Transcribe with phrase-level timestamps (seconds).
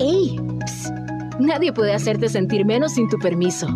[0.00, 0.36] ¡Ey!
[0.64, 0.94] Psst.
[1.40, 3.66] Nadie puede hacerte sentir menos sin tu permiso.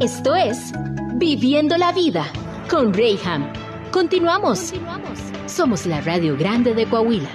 [0.00, 0.72] Esto es
[1.18, 2.26] Viviendo la Vida
[2.68, 3.52] con Rayham.
[3.92, 4.72] Continuamos.
[4.72, 5.20] Continuamos.
[5.46, 7.30] Somos la Radio Grande de Coahuila.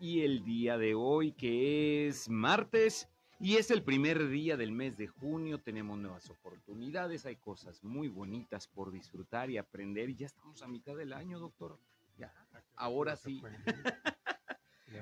[0.00, 4.96] Y el día de hoy, que es martes, y es el primer día del mes
[4.96, 10.26] de junio, tenemos nuevas oportunidades, hay cosas muy bonitas por disfrutar y aprender, y ya
[10.26, 11.78] estamos a mitad del año, doctor.
[12.18, 12.32] Ya,
[12.74, 13.40] ahora sí.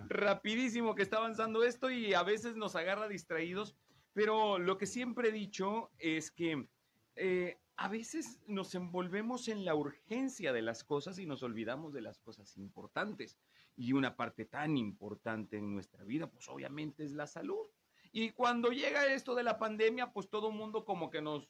[0.09, 3.77] Rapidísimo que está avanzando esto y a veces nos agarra distraídos,
[4.13, 6.69] pero lo que siempre he dicho es que
[7.17, 12.03] eh, a veces nos envolvemos en la urgencia de las cosas y nos olvidamos de
[12.03, 13.39] las cosas importantes.
[13.77, 17.67] Y una parte tan importante en nuestra vida, pues obviamente es la salud.
[18.13, 21.49] Y cuando llega esto de la pandemia, pues todo el mundo como que nos,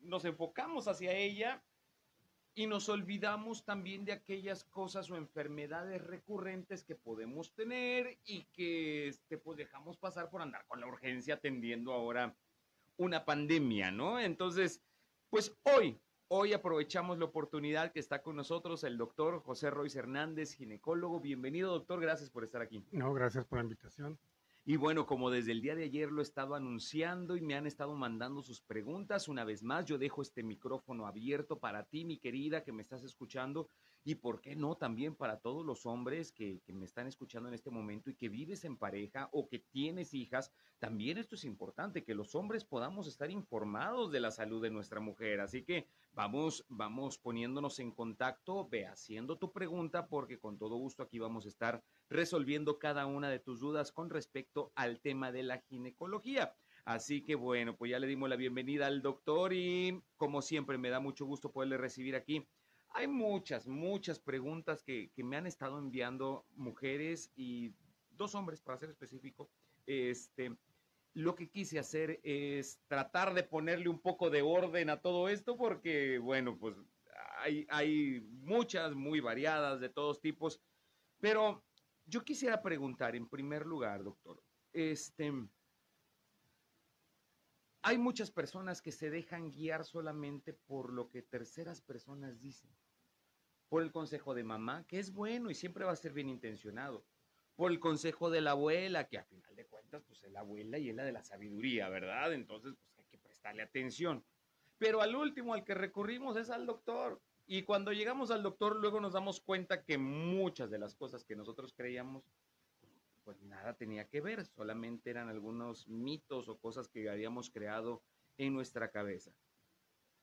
[0.00, 1.62] nos enfocamos hacia ella
[2.54, 9.08] y nos olvidamos también de aquellas cosas o enfermedades recurrentes que podemos tener y que
[9.08, 12.36] este, pues dejamos pasar por andar con la urgencia atendiendo ahora
[12.98, 14.20] una pandemia, ¿no?
[14.20, 14.82] Entonces,
[15.30, 20.54] pues hoy, hoy aprovechamos la oportunidad que está con nosotros el doctor José Royce Hernández,
[20.54, 21.20] ginecólogo.
[21.20, 22.84] Bienvenido, doctor, gracias por estar aquí.
[22.92, 24.18] No, gracias por la invitación.
[24.64, 27.66] Y bueno, como desde el día de ayer lo he estado anunciando y me han
[27.66, 32.18] estado mandando sus preguntas, una vez más yo dejo este micrófono abierto para ti, mi
[32.18, 33.68] querida, que me estás escuchando,
[34.04, 37.54] y por qué no también para todos los hombres que, que, me están escuchando en
[37.54, 42.02] este momento y que vives en pareja o que tienes hijas, también esto es importante,
[42.02, 45.40] que los hombres podamos estar informados de la salud de nuestra mujer.
[45.40, 51.04] Así que vamos, vamos poniéndonos en contacto, ve haciendo tu pregunta, porque con todo gusto
[51.04, 55.44] aquí vamos a estar resolviendo cada una de tus dudas con respecto al tema de
[55.44, 56.54] la ginecología.
[56.84, 60.90] Así que bueno, pues ya le dimos la bienvenida al doctor y como siempre me
[60.90, 62.48] da mucho gusto poderle recibir aquí.
[62.94, 67.74] Hay muchas, muchas preguntas que, que me han estado enviando mujeres y
[68.10, 69.50] dos hombres, para ser específico.
[69.86, 70.56] Este,
[71.14, 75.56] lo que quise hacer es tratar de ponerle un poco de orden a todo esto
[75.56, 76.76] porque, bueno, pues
[77.38, 80.60] hay, hay muchas, muy variadas, de todos tipos.
[81.20, 81.64] Pero
[82.06, 84.42] yo quisiera preguntar en primer lugar, doctor,
[84.72, 85.32] este,
[87.82, 92.70] hay muchas personas que se dejan guiar solamente por lo que terceras personas dicen,
[93.68, 97.04] por el consejo de mamá, que es bueno y siempre va a ser bien intencionado,
[97.56, 100.78] por el consejo de la abuela, que a final de cuentas, pues es la abuela
[100.78, 102.32] y es la de la sabiduría, ¿verdad?
[102.32, 104.24] Entonces, pues hay que prestarle atención.
[104.78, 107.20] Pero al último al que recurrimos es al doctor.
[107.46, 111.36] Y cuando llegamos al doctor, luego nos damos cuenta que muchas de las cosas que
[111.36, 112.24] nosotros creíamos,
[113.24, 118.02] pues nada tenía que ver, solamente eran algunos mitos o cosas que habíamos creado
[118.38, 119.32] en nuestra cabeza.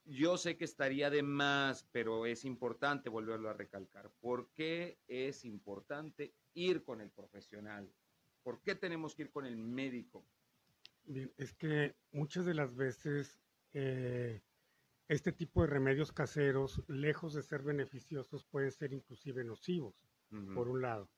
[0.04, 4.10] Yo sé que estaría de más, pero es importante volverlo a recalcar.
[4.20, 7.92] ¿Por qué es importante ir con el profesional?
[8.42, 10.26] ¿Por qué tenemos que ir con el médico?
[11.04, 13.40] Bien, es que muchas de las veces
[13.72, 14.42] eh,
[15.08, 19.94] este tipo de remedios caseros, lejos de ser beneficiosos, pueden ser inclusive nocivos,
[20.30, 20.54] uh -huh.
[20.54, 21.10] por un lado.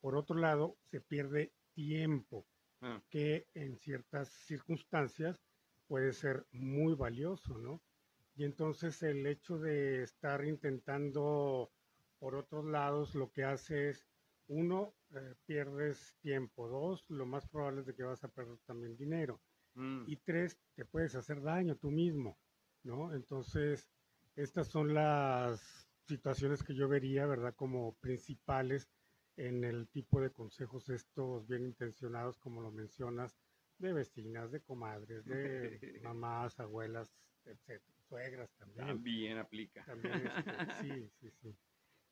[0.00, 2.46] Por otro lado, se pierde tiempo,
[2.80, 3.02] -huh.
[3.10, 5.40] que en ciertas circunstancias
[5.86, 7.82] puede ser muy valioso, ¿no?
[8.36, 11.72] Y entonces el hecho de estar intentando
[12.18, 14.06] por otros lados, lo que hace es,
[14.48, 18.96] uno, eh, pierdes tiempo, dos, lo más probable es de que vas a perder también
[18.96, 19.40] dinero,
[19.74, 20.04] mm.
[20.06, 22.38] y tres, te puedes hacer daño tú mismo,
[22.82, 23.12] ¿no?
[23.12, 23.88] Entonces,
[24.36, 27.54] estas son las situaciones que yo vería, ¿verdad?
[27.54, 28.88] Como principales
[29.38, 33.38] en el tipo de consejos estos bien intencionados, como lo mencionas,
[33.78, 37.10] de vecinas, de comadres, de mamás, abuelas,
[37.44, 38.86] etcétera suegras también.
[38.86, 39.84] También aplica.
[39.84, 40.42] También este,
[40.80, 41.56] sí, sí, sí.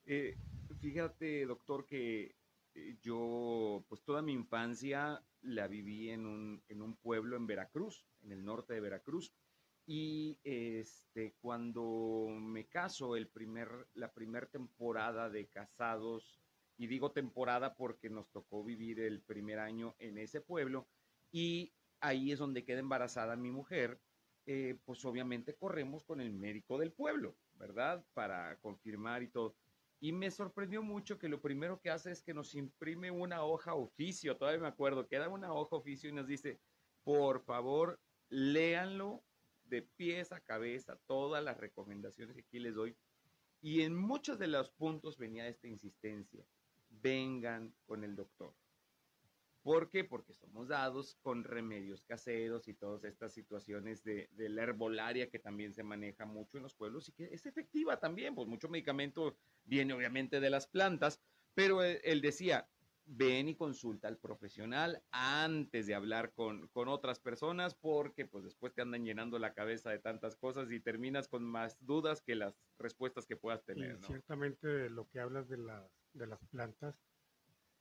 [0.05, 0.37] Eh,
[0.79, 2.35] fíjate, doctor, que
[2.75, 8.05] eh, yo, pues toda mi infancia la viví en un, en un pueblo en Veracruz,
[8.21, 9.33] en el norte de Veracruz.
[9.85, 16.41] Y este, cuando me caso, el primer, la primera temporada de casados,
[16.77, 20.87] y digo temporada porque nos tocó vivir el primer año en ese pueblo,
[21.31, 23.99] y ahí es donde queda embarazada mi mujer,
[24.45, 28.05] eh, pues obviamente corremos con el médico del pueblo, ¿verdad?
[28.13, 29.55] Para confirmar y todo.
[29.99, 33.73] Y me sorprendió mucho que lo primero que hace es que nos imprime una hoja
[33.73, 36.59] oficio, todavía me acuerdo, queda una hoja oficio y nos dice,
[37.03, 37.99] por favor,
[38.29, 39.23] léanlo
[39.65, 42.95] de pies a cabeza, todas las recomendaciones que aquí les doy.
[43.59, 46.45] Y en muchos de los puntos venía esta insistencia,
[47.01, 48.53] vengan con el doctor.
[49.63, 50.05] ¿Por qué?
[50.05, 55.39] Porque somos dados con remedios caseros y todas estas situaciones de, de, la herbolaria que
[55.39, 59.35] también se maneja mucho en los pueblos y que es efectiva también, pues mucho medicamento
[59.65, 61.19] viene obviamente de las plantas,
[61.53, 62.69] pero él, él decía,
[63.07, 68.73] ven y consulta al profesional antes de hablar con, con, otras personas porque pues después
[68.73, 72.59] te andan llenando la cabeza de tantas cosas y terminas con más dudas que las
[72.77, 73.97] respuestas que puedas tener.
[74.03, 76.99] Ciertamente lo que hablas de, la, de las plantas,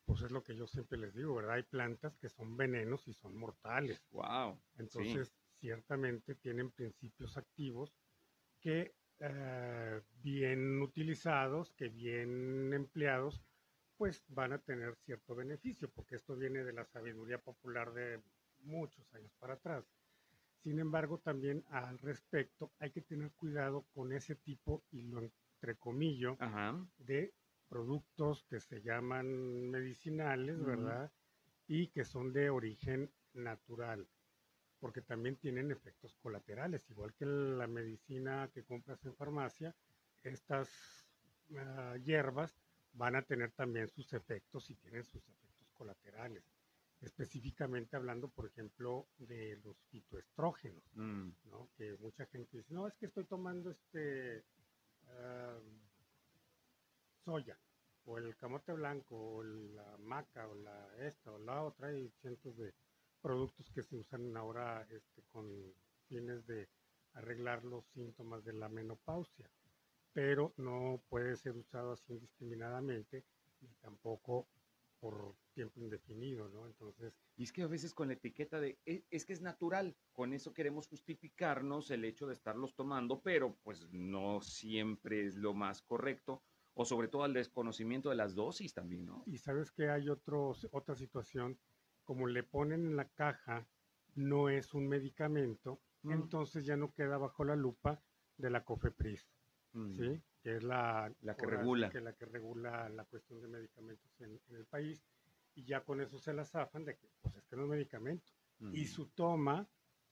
[0.05, 1.56] pues es lo que yo siempre les digo, ¿verdad?
[1.56, 4.00] Hay plantas que son venenos y son mortales.
[4.12, 4.61] Wow.
[4.79, 7.93] Entonces, ciertamente tienen principios activos
[8.61, 13.43] que eh, bien utilizados, que bien empleados,
[13.97, 18.23] pues van a tener cierto beneficio, porque esto viene de la sabiduría popular de
[18.61, 19.85] muchos años para atrás.
[20.62, 26.37] Sin embargo, también al respecto hay que tener cuidado con ese tipo, y lo entrecomillo,
[26.99, 27.33] de
[27.68, 31.10] productos que se llaman medicinales, ¿verdad?
[31.66, 34.06] Y que son de origen natural,
[34.80, 39.74] porque también tienen efectos colaterales, igual que la medicina que compras en farmacia,
[40.22, 40.68] estas
[41.56, 42.58] ah, hierbas
[42.92, 46.44] van a tener también sus efectos y tienen sus efectos colaterales.
[47.02, 51.28] Específicamente hablando, por ejemplo, de los fitoestrógenos, mm.
[51.50, 51.68] ¿no?
[51.76, 54.44] que mucha gente dice, no, es que estoy tomando este
[57.26, 57.58] soya,
[58.06, 62.56] o el camote blanco, o la maca, o la esta, o la otra, y cientos
[62.56, 62.73] de
[63.20, 65.46] productos que se usan ahora este, con
[66.08, 66.69] fines de
[67.12, 69.50] arreglar los síntomas de la menopausia
[70.17, 73.23] pero no puede ser usado así indiscriminadamente
[73.61, 74.49] y tampoco
[74.99, 76.64] por tiempo indefinido, ¿no?
[76.64, 77.12] Entonces...
[77.37, 80.32] Y es que a veces con la etiqueta de, e, es, que es natural, con
[80.32, 85.82] eso queremos justificarnos el hecho de estarlos tomando, pero pues no siempre es lo más
[85.82, 86.43] correcto,
[86.78, 89.25] o sobre todo al desconocimiento de las dosis también, ¿no?
[89.26, 91.58] Y sabes que hay otros, otra situación,
[92.05, 93.67] como le ponen en la caja,
[94.14, 96.12] no es un medicamento, mm.
[96.12, 98.02] entonces ya no queda bajo la lupa
[98.37, 99.26] de la COFEPRIS.
[99.94, 100.23] ¿sí?
[100.43, 101.90] que es la, la que regula.
[101.90, 105.05] Que la que regula la cuestión de medicamentos en, el país,
[105.55, 108.32] y ya con eso se la zafan de que, pues es que no es medicamento.
[108.73, 109.69] Y su toma...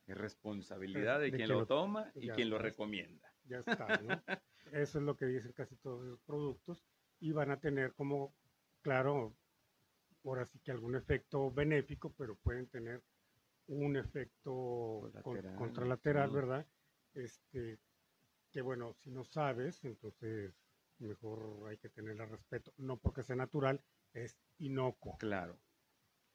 [0.06, 3.32] Es responsabilidad de, quien, lo toma y quien lo recomienda.
[3.44, 4.08] Ya está, ¿no?
[4.72, 6.84] eso es lo que dicen casi todos los productos,
[7.20, 8.34] y van a tener como,
[8.82, 9.34] claro,
[10.24, 13.02] ahora sí que algún efecto benéfico, pero pueden tener
[13.66, 15.10] un efecto
[15.56, 16.66] contralateral, ¿verdad?
[17.14, 17.78] Este,
[18.50, 20.52] que bueno, si no sabes, entonces
[20.98, 23.80] mejor hay que tenerle respeto, no porque sea natural,
[24.12, 25.16] es inocuo.
[25.18, 25.58] Claro.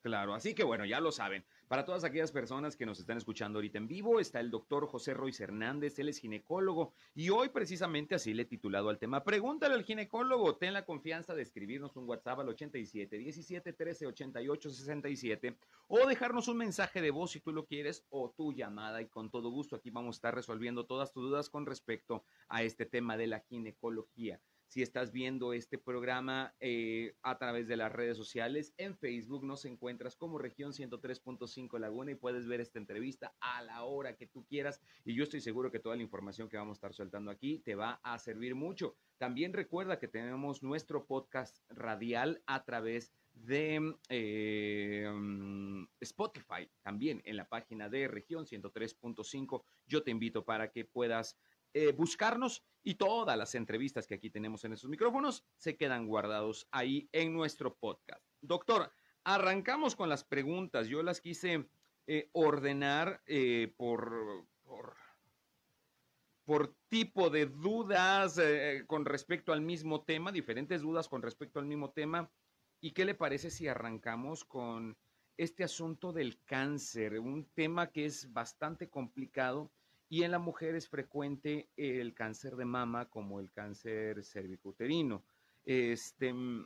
[0.02, 1.44] Claro, así que bueno, ya lo saben.
[1.68, 5.14] Para todas aquellas personas que nos están escuchando ahorita en vivo, está el doctor José
[5.14, 9.26] Royce Hernández, él es ginecólogo y hoy precisamente así le he titulado al tema.
[9.26, 14.70] Pregúntale al ginecólogo, ten la confianza de escribirnos un WhatsApp al 87 17 13 88
[14.70, 15.58] 67
[15.88, 19.30] o dejarnos un mensaje de voz si tú lo quieres o tu llamada y con
[19.30, 23.18] todo gusto aquí vamos a estar resolviendo todas tus dudas con respecto a este tema
[23.18, 28.72] de la ginecología si estás viendo este programa eh, a través de las redes sociales.
[28.78, 33.84] En Facebook nos encuentras como región 103.5 Laguna y puedes ver esta entrevista a la
[33.84, 34.80] hora que tú quieras.
[35.04, 37.74] Y yo estoy seguro que toda la información que vamos a estar soltando aquí te
[37.74, 38.96] va a servir mucho.
[39.18, 47.48] También recuerda que tenemos nuestro podcast radial a través de mm, Spotify, también en la
[47.48, 49.64] página de región 103.5.
[49.88, 51.40] Yo te invito para que puedas
[51.74, 56.68] eh, buscarnos y todas las entrevistas que aquí tenemos en esos micrófonos se quedan guardados
[56.72, 58.24] ahí en nuestro podcast.
[58.42, 58.92] Doctor,
[59.24, 60.88] arrancamos con las preguntas.
[60.88, 61.70] Yo las quise
[62.08, 64.96] eh, ordenar eh, por, por,
[66.88, 68.42] tipo de dudas
[68.88, 72.32] con respecto al mismo tema, diferentes dudas con respecto al mismo tema.
[72.82, 74.98] ¿Y qué le parece si arrancamos con
[75.38, 77.20] este asunto del cáncer?
[77.20, 79.72] Un tema que es bastante complicado
[80.10, 85.24] y en la mujer es frecuente el cáncer de mama como el cáncer cervicuterino.
[85.64, 86.66] Este, mm,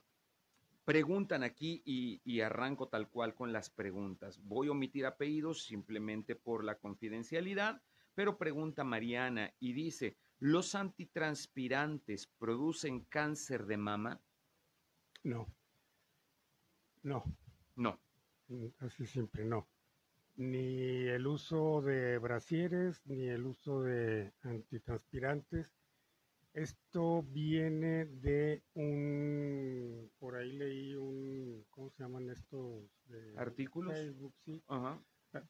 [0.85, 4.39] preguntan aquí y, y, arranco tal cual con las preguntas.
[4.43, 7.81] Voy a omitir apellidos simplemente por la confidencialidad,
[8.15, 14.21] pero pregunta Mariana y dice, ¿los antitranspirantes producen cáncer de mama?
[15.23, 15.47] No.
[17.01, 17.25] No.
[17.75, 17.99] No.
[18.47, 19.67] Mm, así siempre no
[20.35, 25.73] ni el uso de brasieres, ni el uso de antitranspirantes.
[26.53, 32.83] Esto viene de un, por ahí leí un, ¿cómo se llaman estos?
[33.37, 33.93] Artículos.
[33.93, 34.63] Facebook, sí.
[34.67, 34.99] Ah,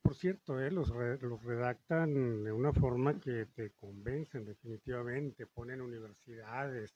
[0.02, 0.90] por cierto, eh, los,
[1.22, 6.96] los redactan de una forma que te convencen definitivamente, ponen universidades,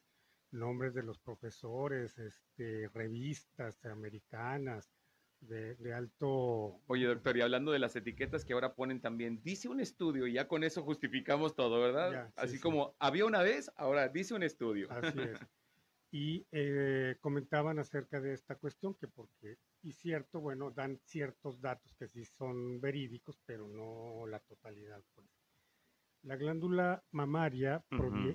[0.52, 4.90] nombres de los profesores, este, revistas americanas,
[5.40, 6.80] de, alto...
[6.86, 10.34] Oye, doctor, y hablando de las etiquetas que ahora ponen también, dice un estudio y
[10.34, 12.32] ya con eso justificamos todo, ¿verdad?
[12.36, 14.90] Así como había una vez, ahora dice un estudio.
[14.90, 15.38] Así es.
[16.10, 21.94] y eh, comentaban acerca de esta cuestión, que porque, y cierto, bueno, dan ciertos datos
[21.94, 25.02] que sí son verídicos, pero no la totalidad.
[25.14, 25.26] Pues.
[26.22, 27.84] La glándula mamaria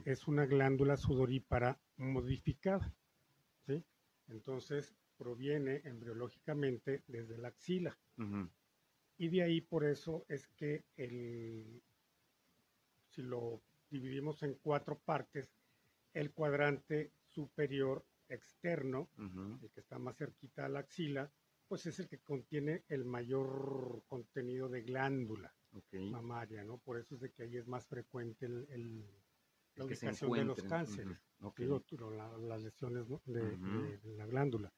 [0.05, 2.93] es una glándula sudorípara modificada,
[3.65, 3.83] ¿sí?
[4.29, 7.97] Entonces proviene embriológicamente desde la axila.
[9.17, 11.81] Y de ahí por eso es que el,
[13.09, 15.49] si lo dividimos en cuatro partes,
[16.13, 19.09] el cuadrante superior externo,
[19.61, 21.31] el que está más cerquita a la axila,
[21.69, 25.53] pues es el que contiene el mayor contenido de glándula
[26.11, 26.77] mamaria, ¿no?
[26.79, 29.07] Por eso es de que ahí es más frecuente el,
[29.75, 31.17] la ubicación de los cánceres,
[32.45, 34.71] las lesiones de, la glándula.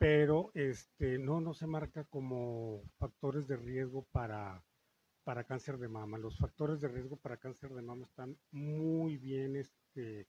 [0.00, 4.64] Pero este, no, no se marca como factores de riesgo para,
[5.24, 6.16] para cáncer de mama.
[6.16, 10.26] Los factores de riesgo para cáncer de mama están muy bien este,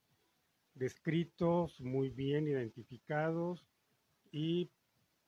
[0.74, 3.66] descritos, muy bien identificados
[4.30, 4.70] y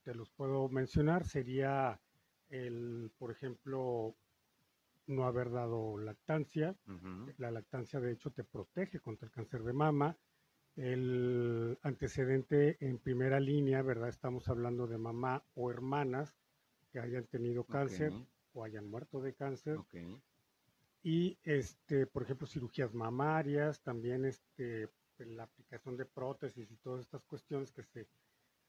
[0.02, 1.24] te los puedo mencionar.
[1.24, 1.98] Sería
[2.50, 4.14] el, por ejemplo,
[5.06, 6.76] no haber dado lactancia.
[7.38, 10.18] La lactancia, de hecho, te protege contra el cáncer de mama.
[10.76, 14.08] El antecedente en primera línea, ¿verdad?
[14.08, 16.34] Estamos hablando de mamá o hermanas
[16.90, 18.12] que hayan tenido cáncer
[18.52, 19.78] o hayan muerto de cáncer.
[21.02, 24.88] Y, este, por ejemplo, cirugías mamarias, también este,
[25.18, 28.08] la aplicación de prótesis y todas estas cuestiones que se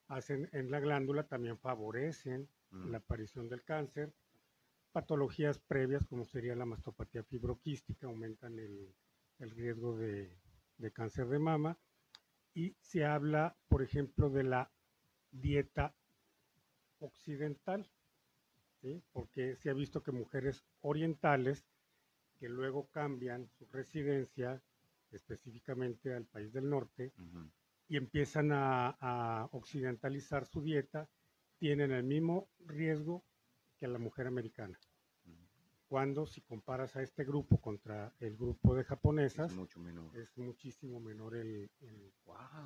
[0.08, 4.14] hacen en la glándula también favorecen la aparición del cáncer
[4.96, 8.96] patologías previas, como sería la mastopatía fibroquística, aumentan el,
[9.52, 10.32] riesgo de,
[10.94, 11.78] cáncer de mama.
[12.56, 14.72] Y se habla, por ejemplo, de la
[15.32, 15.94] dieta
[17.00, 17.88] occidental,
[19.12, 21.66] porque se ha visto que mujeres orientales
[22.40, 24.62] que luego cambian su residencia
[25.12, 27.12] específicamente al país del norte
[27.88, 31.08] y empiezan a, occidentalizar su dieta,
[31.58, 33.24] tienen el mismo riesgo
[33.78, 34.80] que la mujer americana.
[35.96, 40.14] Cuando si comparas a este grupo contra el grupo de japonesas, es, mucho menor.
[40.18, 41.72] es muchísimo menor el,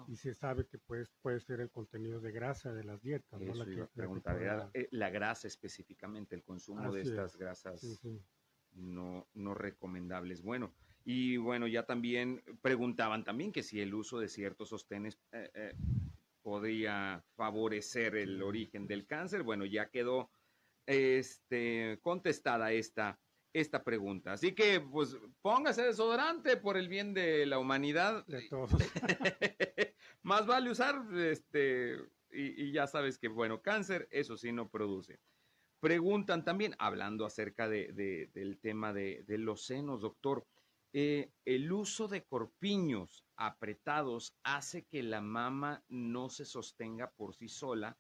[0.08, 3.40] y se sabe que pues, puede ser el contenido de grasa de las dietas.
[3.40, 3.54] ¿no?
[3.54, 8.02] La, eh, la, grasa específicamente, el consumo de estas grasas
[8.72, 10.42] No, no recomendables.
[10.42, 10.74] Bueno,
[11.06, 15.76] y bueno, ya también preguntaban también que si el uso de ciertos sostenes eh, eh,
[16.42, 19.44] podría favorecer el origen del cáncer.
[19.44, 20.32] Bueno, ya quedó
[20.90, 23.20] este, contestada esta,
[23.54, 24.34] esta pregunta.
[24.34, 28.26] Así que, pues, póngase desodorante por el bien de la humanidad.
[28.26, 28.72] De todos.
[30.24, 31.96] Más vale usar, este,
[32.32, 35.20] y, ya sabes que, bueno, cáncer, eso sí no produce.
[35.80, 40.48] Preguntan también, hablando acerca de, del tema de, los senos, doctor,
[40.92, 47.48] eh, ¿el uso de corpiños apretados hace que la mama no se sostenga por sí
[47.48, 47.96] sola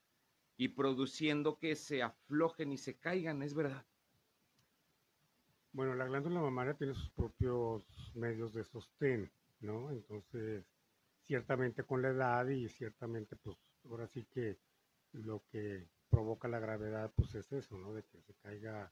[0.60, 3.86] y produciendo que se aflojen y se caigan, ¿es verdad?
[5.72, 9.90] Bueno, la glándula mamaria tiene sus propios medios de sostén, ¿no?
[9.90, 10.66] Entonces,
[11.26, 14.60] ciertamente con la edad y ciertamente, pues, ahora sí que
[15.14, 17.94] lo que provoca la gravedad, pues es eso, ¿no?
[17.94, 18.92] De que se caiga,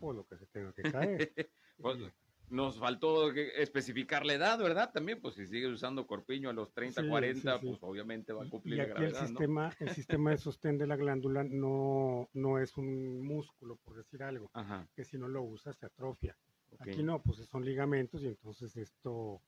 [0.00, 1.32] o lo que se tenga que caer.
[1.78, 2.12] pues,
[2.50, 4.92] nos faltó especificar la edad, ¿verdad?
[4.92, 8.78] También, pues si sigues usando corpiño a los 30, 40, pues obviamente va a cumplir
[8.78, 13.20] la gravedad, el sistema, el sistema de sostén de la glándula no, no es un
[13.22, 14.50] músculo, por decir algo,
[14.94, 16.36] que si no lo usas se atrofia.
[16.78, 19.40] Aquí no, pues son ligamentos y entonces esto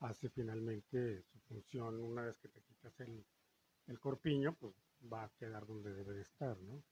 [0.00, 2.00] hace finalmente su función.
[2.00, 3.24] Una vez que te quitas el,
[3.86, 4.74] el corpiño, pues
[5.12, 6.82] va a quedar donde debe de estar, ¿no?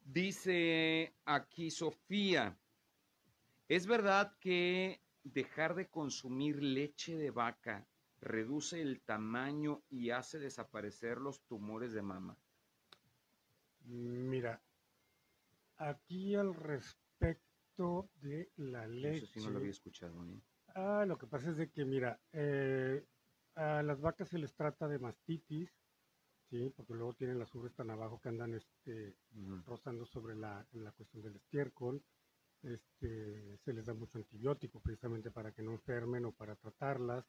[0.00, 2.56] Dice aquí Sofía,
[3.68, 7.84] ¿Es verdad que dejar de consumir leche de vaca
[8.20, 12.36] reduce el tamaño y hace desaparecer los tumores de mama?
[13.86, 14.60] Mira,
[15.78, 19.24] aquí al respecto de la leche.
[19.24, 20.24] Eso sí no lo había escuchado.
[20.26, 20.40] ¿eh?
[20.74, 23.04] Ah, lo que pasa es de que, mira, eh,
[23.56, 25.72] a las vacas se les trata de mastitis,
[26.50, 26.72] ¿sí?
[26.76, 29.16] Porque luego tienen las ubres tan abajo que andan este,
[29.64, 32.00] rozando sobre la, la cuestión del estiércol
[32.62, 37.24] este, se les da mucho antibiótico precisamente para que no enfermen o para tratarlas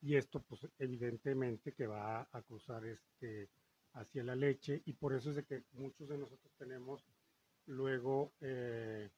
[0.00, 3.50] y esto pues evidentemente que va a cruzar este
[3.94, 7.04] hacia la leche y por eso es de que muchos de nosotros tenemos
[7.66, 9.10] luego eh,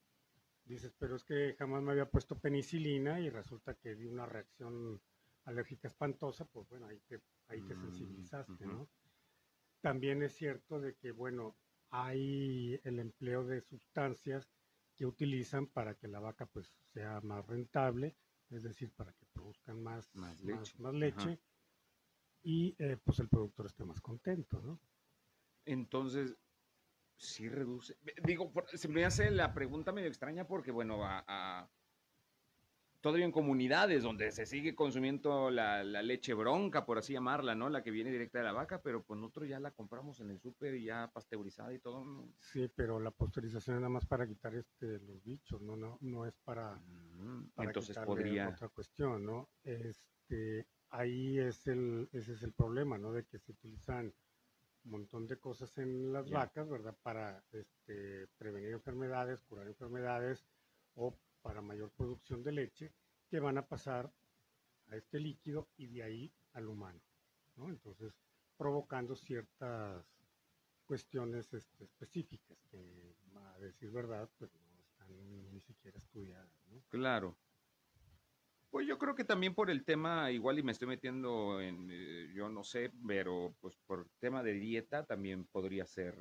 [0.65, 5.01] dices pero es que jamás me había puesto penicilina y resulta que di una reacción
[5.45, 8.89] alérgica espantosa pues bueno ahí te, ahí te mm, sensibilizaste ¿no?
[9.81, 11.55] también es cierto de que bueno
[11.89, 14.49] hay el empleo de sustancias
[15.03, 18.15] que utilizan para que la vaca pues sea más rentable,
[18.49, 20.41] es decir, para que produzcan más, más
[20.93, 21.41] leche.
[22.41, 24.79] y eh, pues el productor esté más contento, ¿no?
[25.65, 26.37] Entonces,
[27.17, 27.97] sí reduce.
[28.23, 31.69] Digo, se me hace la pregunta medio extraña porque, bueno, a,
[33.03, 37.69] todavía en comunidades donde se sigue consumiendo la, leche bronca, por así llamarla, ¿no?
[37.69, 40.39] La que viene directa de la vaca, pero pues nosotros ya la compramos en el
[40.39, 42.05] súper y ya pasteurizada y todo.
[42.39, 46.25] Sí, pero la pasteurización es nada más para quitar este los bichos, no no no
[46.25, 49.49] es para, mm, entonces podría otra cuestión, ¿no?
[49.63, 53.11] Este ahí es el ese es el problema, ¿no?
[53.11, 54.13] De que se utilizan
[54.85, 56.95] un montón de cosas en las vacas, ¿verdad?
[57.03, 60.45] Para este, prevenir enfermedades, curar enfermedades
[60.95, 62.91] o para mayor producción de leche
[63.29, 64.11] que van a pasar
[64.87, 67.01] a este líquido y de ahí al humano,
[67.55, 67.69] ¿no?
[67.69, 68.13] Entonces,
[68.57, 70.05] provocando ciertas
[70.85, 76.81] cuestiones este, específicas que, a decir verdad, pues no están ni siquiera estudiadas, ¿no?
[76.89, 77.37] Claro.
[78.69, 82.31] Pues yo creo que también por el tema, igual y me estoy metiendo en, eh,
[82.33, 86.15] yo no sé, pero pues por tema de dieta también podría ser,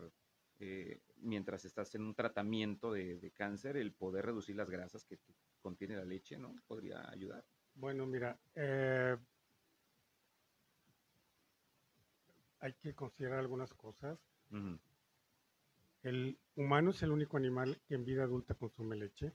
[0.64, 5.18] eh, mientras estás en un tratamiento de, cáncer, el poder reducir las grasas que
[5.60, 6.54] contiene la leche, ¿no?
[6.68, 7.44] Podría ayudar.
[7.74, 9.16] Bueno, mira, eh,
[12.60, 14.20] hay que considerar algunas cosas.
[16.04, 19.32] El humano es el único animal que en vida adulta consume leche.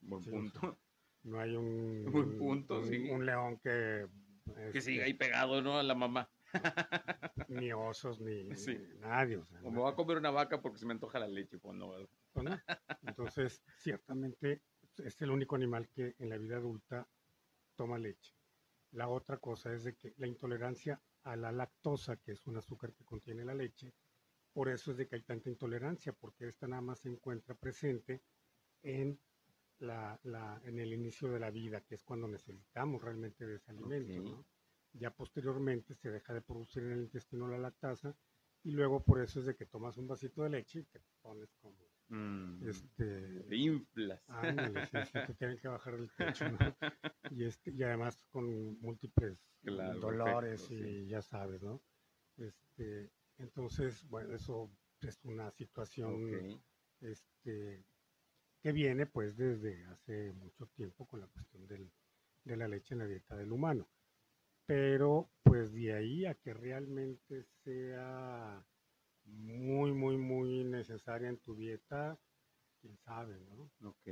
[0.00, 0.78] Buen punto.
[1.24, 2.06] No hay un,
[2.38, 4.08] punto, un, león que...
[4.72, 5.76] que siga ahí pegado, ¿no?
[5.78, 6.30] A la mamá.
[7.48, 8.44] ni osos, ni,
[9.00, 9.36] nadie.
[9.38, 11.76] O, sea, me voy a comer una vaca porque se me antoja la leche, pues
[11.76, 11.92] no.
[12.32, 12.46] Pues
[13.02, 14.62] Entonces, ciertamente
[14.98, 17.08] es el único animal que en la vida adulta
[17.74, 18.34] toma leche.
[18.92, 22.92] La otra cosa es de que la intolerancia a la lactosa, que es un azúcar
[22.94, 23.92] que contiene la leche,
[24.52, 28.22] por eso es de que hay tanta intolerancia, porque esta nada más se encuentra presente
[28.82, 29.20] en
[29.80, 33.70] la, la, en el inicio de la vida, que es cuando necesitamos realmente de ese
[33.70, 34.44] alimento.
[34.92, 38.16] Ya posteriormente se deja de producir en el intestino la lactasa
[38.64, 41.52] y luego por eso es de que tomas un vasito de leche y te pones
[41.60, 41.76] como...
[42.08, 44.22] Mm, este, te inflas.
[45.12, 46.44] te tienen que bajar el techo,
[47.30, 51.82] y, este, y además con múltiples dolores y ya sabes, ¿no?
[52.38, 54.70] Este, entonces, bueno, eso
[55.00, 56.62] es una situación
[57.00, 57.84] este,
[58.60, 61.90] que viene pues desde hace mucho tiempo con la cuestión del,
[62.44, 63.88] de la leche en la dieta del humano.
[64.68, 68.62] Pero pues de ahí a que realmente sea
[69.24, 72.20] muy, muy, muy necesaria en tu dieta,
[72.78, 73.70] quién sabe, ¿no?
[73.88, 74.08] Ok.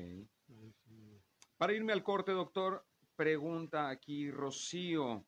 [1.59, 5.27] Para irme al corte, doctor, pregunta aquí Rocío,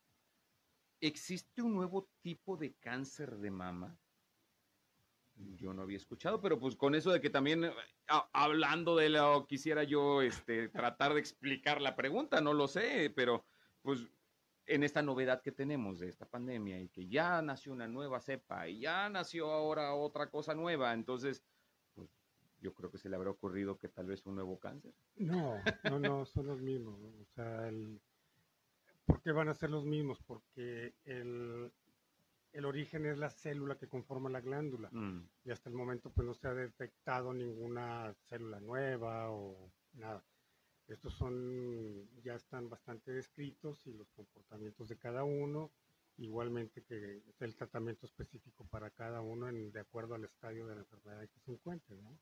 [0.99, 3.95] ¿existe un nuevo tipo de cáncer de mama?
[5.35, 7.73] Yo no había escuchado, pero pues con eso de que también eh,
[8.33, 13.45] hablando de lo quisiera yo este, tratar de explicar la pregunta, no lo sé, pero
[13.83, 14.07] pues
[14.69, 18.67] en esta novedad que tenemos de esta pandemia y que ya nació una nueva cepa
[18.67, 21.43] y ya nació ahora otra cosa nueva, entonces
[21.95, 22.09] pues
[22.61, 24.93] yo creo que se le habrá ocurrido que tal vez un nuevo cáncer.
[25.15, 25.55] No,
[25.85, 26.99] no, no, son los mismos.
[27.01, 27.99] O sea, el,
[29.05, 30.19] ¿por qué van a ser los mismos?
[30.21, 31.71] Porque el,
[32.53, 34.89] el origen es la célula que conforma la glándula.
[34.91, 35.27] Mm.
[35.45, 40.23] Y hasta el momento pues no se ha detectado ninguna célula nueva o nada.
[40.89, 45.71] Estos son, ya están bastante descritos y los comportamientos de cada uno,
[46.17, 50.81] igualmente que el tratamiento específico para cada uno en, de acuerdo al estadio de la
[50.81, 52.17] enfermedad que se encuentre, ¿no?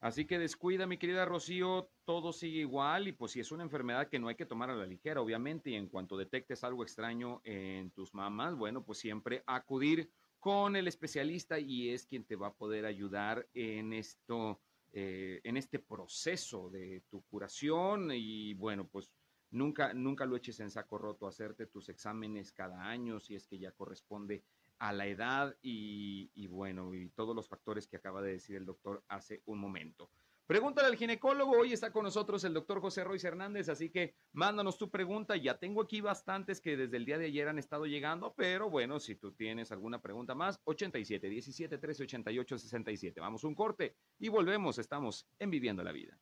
[0.00, 4.08] Así que descuida, mi querida Rocío, todo sigue igual y pues si es una enfermedad
[4.08, 7.40] que no hay que tomar a la ligera, obviamente, y en cuanto detectes algo extraño
[7.42, 12.48] en tus mamás, bueno, pues siempre acudir con el especialista y es quien te va
[12.48, 14.60] a poder ayudar en esto,
[14.92, 19.12] eh, en este proceso de tu curación y bueno, pues
[19.50, 23.58] nunca, nunca lo eches en saco roto, hacerte tus exámenes cada año si es que
[23.58, 24.44] ya corresponde
[24.78, 29.02] a la edad y, bueno, y todos los factores que acaba de decir el doctor
[29.08, 30.10] hace un momento.
[30.48, 34.78] Pregúntale al ginecólogo, hoy está con nosotros el doctor José Royce Hernández, así que mándanos
[34.78, 38.32] tu pregunta, ya tengo aquí bastantes que desde el día de ayer han estado llegando,
[38.34, 43.20] pero bueno, si tú tienes alguna pregunta más, 87 17 13 88 67.
[43.20, 46.18] Vamos un corte y volvemos, estamos en Viviendo la Vida.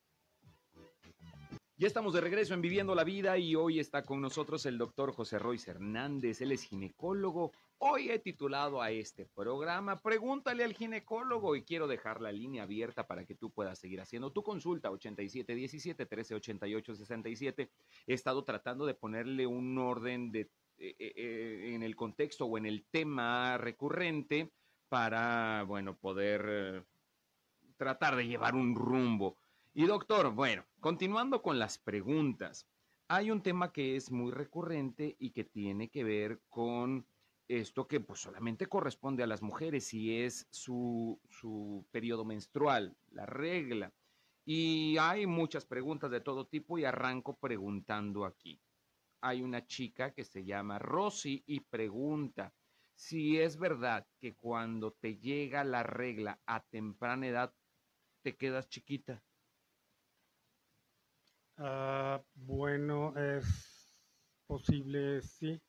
[1.79, 5.12] Ya estamos de regreso en Viviendo la Vida y hoy está con nosotros el doctor
[5.12, 6.41] José Royce Hernández.
[6.41, 7.53] Él es ginecólogo.
[7.79, 13.07] Hoy he titulado a este programa Pregúntale al ginecólogo y quiero dejar la línea abierta
[13.07, 17.71] para que tú puedas seguir haciendo tu consulta 8717 1388 67.
[18.07, 20.41] He estado tratando de ponerle un orden de,
[20.79, 24.51] eh, eh, eh, en el contexto o en el tema recurrente
[24.89, 26.87] para, bueno, poder
[27.77, 29.37] tratar de llevar un rumbo.
[29.75, 32.67] Y doctor, bueno, continuando con las preguntas,
[33.09, 37.07] hay un tema que es muy recurrente y que tiene que ver con
[37.49, 43.27] esto que pues solamente corresponde a las mujeres y es su, su periodo menstrual, la
[43.27, 43.93] regla.
[44.45, 48.61] Y hay muchas preguntas de todo tipo y arranco preguntando aquí.
[49.21, 52.55] Hay una chica que se llama Rosy y pregunta
[52.95, 57.55] si es verdad que cuando te llega la regla a temprana edad
[58.23, 59.23] te quedas chiquita.
[61.59, 63.95] Ah, bueno, es
[64.47, 65.61] posible, sí.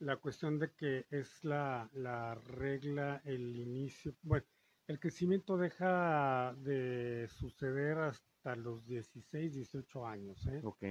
[0.00, 4.46] La cuestión de que es la, la regla, el inicio, bueno,
[4.86, 10.46] el crecimiento deja de suceder hasta los 16, 18 años.
[10.46, 10.60] ¿eh?
[10.64, 10.84] Ok.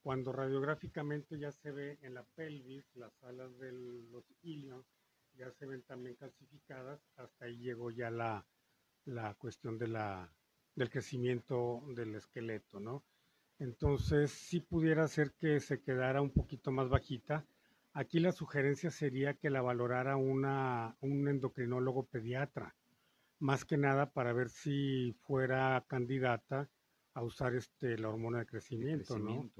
[0.00, 4.86] Cuando radiográficamente ya se ve en la pelvis, las alas de los ilions
[5.34, 8.46] ya se ven también calcificadas, hasta ahí llegó ya la,
[9.04, 10.32] la cuestión de la,
[10.74, 13.04] del crecimiento del esqueleto, ¿no?
[13.58, 17.46] Entonces, si pudiera ser que se quedara un poquito más bajita.
[17.96, 22.76] Aquí la sugerencia sería que la valorara una, un endocrinólogo pediatra,
[23.38, 26.68] más que nada para ver si fuera candidata
[27.14, 29.50] a usar este, la hormona de crecimiento, ¿no?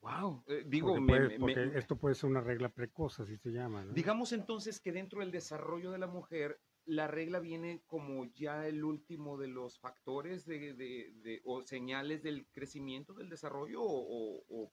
[0.00, 0.96] Wow, eh, digo,
[1.38, 3.84] porque, esto puede ser una regla precoz, así se llama.
[3.84, 3.92] ¿no?
[3.92, 8.84] Digamos entonces que dentro del desarrollo de la mujer la regla viene como ya el
[8.84, 14.72] último de los factores de, o señales del crecimiento, del desarrollo, o,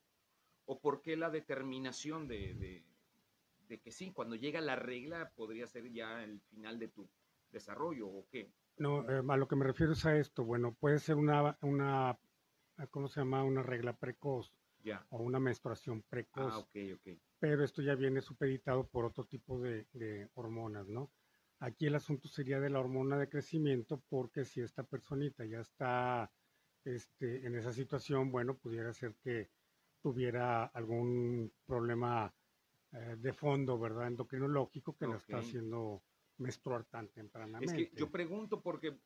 [0.65, 2.83] por qué la determinación de,
[3.83, 7.09] que sí, cuando llega la regla podría ser ya el final de tu
[7.51, 8.51] desarrollo, o qué?
[8.77, 10.43] No, eh, a lo que me refiero es a esto.
[10.43, 12.17] Bueno, puede ser una, una
[12.89, 13.43] ¿cómo se llama?
[13.43, 14.53] Una regla precoz.
[14.83, 15.05] Ya.
[15.09, 16.53] O una menstruación precoz.
[16.53, 17.19] Ah, ok, ok.
[17.39, 21.11] Pero esto ya viene supeditado por otro tipo de hormonas, ¿no?
[21.61, 26.31] Aquí el asunto sería de la hormona de crecimiento, porque si esta personita ya está
[26.83, 29.51] este, en esa situación, bueno, pudiera ser que
[30.01, 32.33] tuviera algún problema
[32.91, 34.07] eh, de fondo, ¿verdad?
[34.07, 36.03] Endocrinológico que la está haciendo
[36.37, 37.83] menstruar tan tempranamente.
[37.83, 38.99] Es que yo pregunto porque,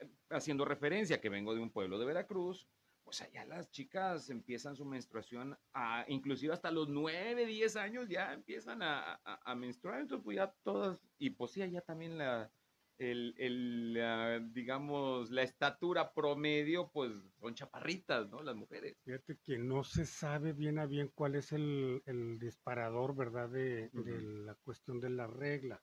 [0.00, 2.68] eh, haciendo referencia que vengo de un pueblo de Veracruz,
[3.04, 8.34] pues allá las chicas empiezan su menstruación, a, inclusive hasta los 9, 10 años ya
[8.34, 9.18] empiezan a,
[9.56, 12.52] menstruar, entonces pues ya todas, y pues sí, allá también la,
[12.98, 18.42] el, digamos, la estatura promedio, pues son chaparritas, ¿no?
[18.42, 18.96] Las mujeres.
[19.04, 22.02] Fíjate que no se sabe bien a bien cuál es el,
[22.40, 23.48] disparador, ¿verdad?
[23.48, 25.80] De, la cuestión de la regla.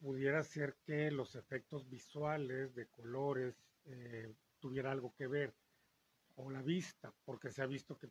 [0.00, 5.54] Pudiera ser que los efectos visuales de colores eh, tuviera algo que ver
[6.36, 8.08] o la vista, porque se ha visto que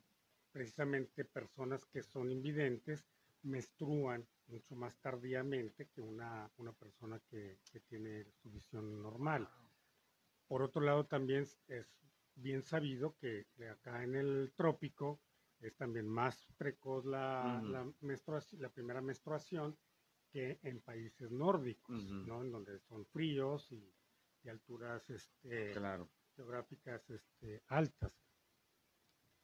[0.52, 3.04] precisamente personas que son invidentes
[3.42, 9.48] menstruan mucho más tardíamente que una, una persona que, que, tiene su visión normal.
[10.46, 11.86] Por otro lado, también es
[12.34, 15.20] bien sabido que acá en el trópico
[15.60, 19.76] es también más precoz la, la, menstruación, la primera menstruación
[20.30, 22.42] que en países nórdicos, ¿no?
[22.42, 23.94] En donde son fríos y,
[24.42, 28.12] y alturas este, claro geográficas este, altas.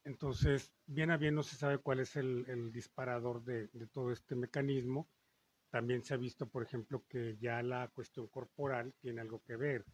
[0.08, 5.06] Entonces, bien a bien no se sabe cuál es el, disparador de, todo este mecanismo.
[5.68, 9.84] También se ha visto, por ejemplo, que ya la cuestión corporal tiene algo que ver.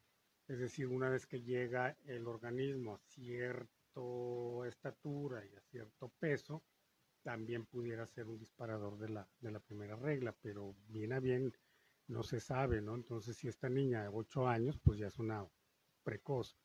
[0.46, 3.68] Es decir, una vez que llega el organismo a cierta
[4.68, 6.62] estatura y a cierto peso,
[7.24, 11.52] también pudiera ser un disparador de la, de la primera regla, pero bien a bien
[12.06, 12.94] no se sabe, ¿no?
[12.94, 15.44] Entonces, si esta niña de 8 años, pues ya es una
[16.04, 16.56] precoz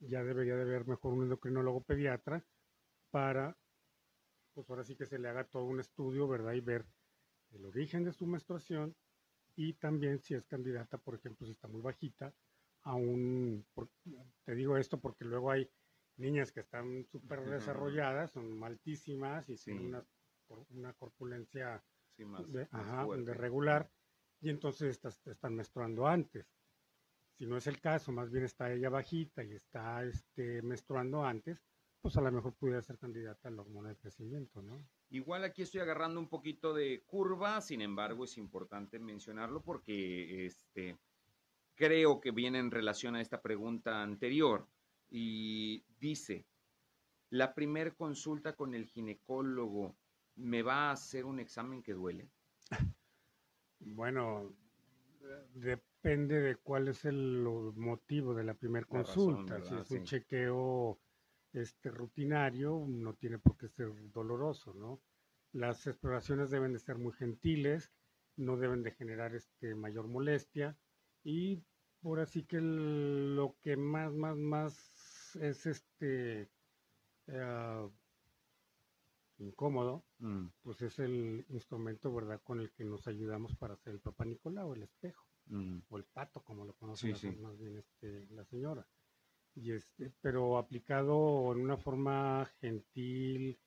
[0.00, 2.42] ya debería de haber mejor un endocrinólogo pediatra
[3.10, 3.56] para,
[4.52, 6.52] pues ahora sí que se le haga todo un estudio, ¿verdad?
[6.52, 6.86] Y ver
[7.52, 8.94] el origen de su menstruación
[9.56, 12.32] y también si es candidata, por ejemplo, si está muy bajita,
[12.82, 13.66] a un,
[14.44, 15.68] te digo esto porque luego hay
[16.16, 20.04] niñas que están súper desarrolladas, son altísimas y tienen una,
[20.70, 21.82] una corpulencia
[22.16, 22.68] de,
[23.24, 23.90] de, regular
[24.40, 26.46] y entonces están menstruando antes.
[27.36, 31.62] Si no es el caso, más bien está ella bajita y está este, menstruando antes,
[32.00, 34.82] pues a lo mejor pudiera ser candidata a la hormona de crecimiento, ¿no?
[35.10, 40.98] Igual aquí estoy agarrando un poquito de curva, sin embargo es importante mencionarlo porque este,
[41.74, 44.66] creo que viene en relación a esta pregunta anterior
[45.10, 46.46] y dice,
[47.30, 49.96] la primer consulta con el ginecólogo,
[50.36, 52.30] ¿me va a hacer un examen que duele?
[53.82, 54.54] Bueno,
[55.54, 57.42] depende de cuál es el
[57.74, 59.58] motivo de la primera consulta.
[59.62, 61.00] si es un chequeo
[61.52, 65.00] este, rutinario, no tiene por qué ser doloroso, ¿no?
[65.52, 67.92] Las exploraciones deben de ser muy gentiles,
[68.36, 70.76] no deben de generar este, mayor molestia
[71.24, 71.62] y
[72.00, 76.48] por así que lo que más, más, más es este,
[77.26, 77.90] eh,
[79.38, 80.46] incómodo, mm.
[80.62, 84.72] pues es el instrumento, ¿verdad?, con el que nos ayudamos para hacer el papá Nicolau,
[84.74, 85.80] el espejo, mm.
[85.88, 88.86] o el pato, como lo conoce más bien este, la señora.
[89.54, 93.58] Y este, pero aplicado en una forma gentil,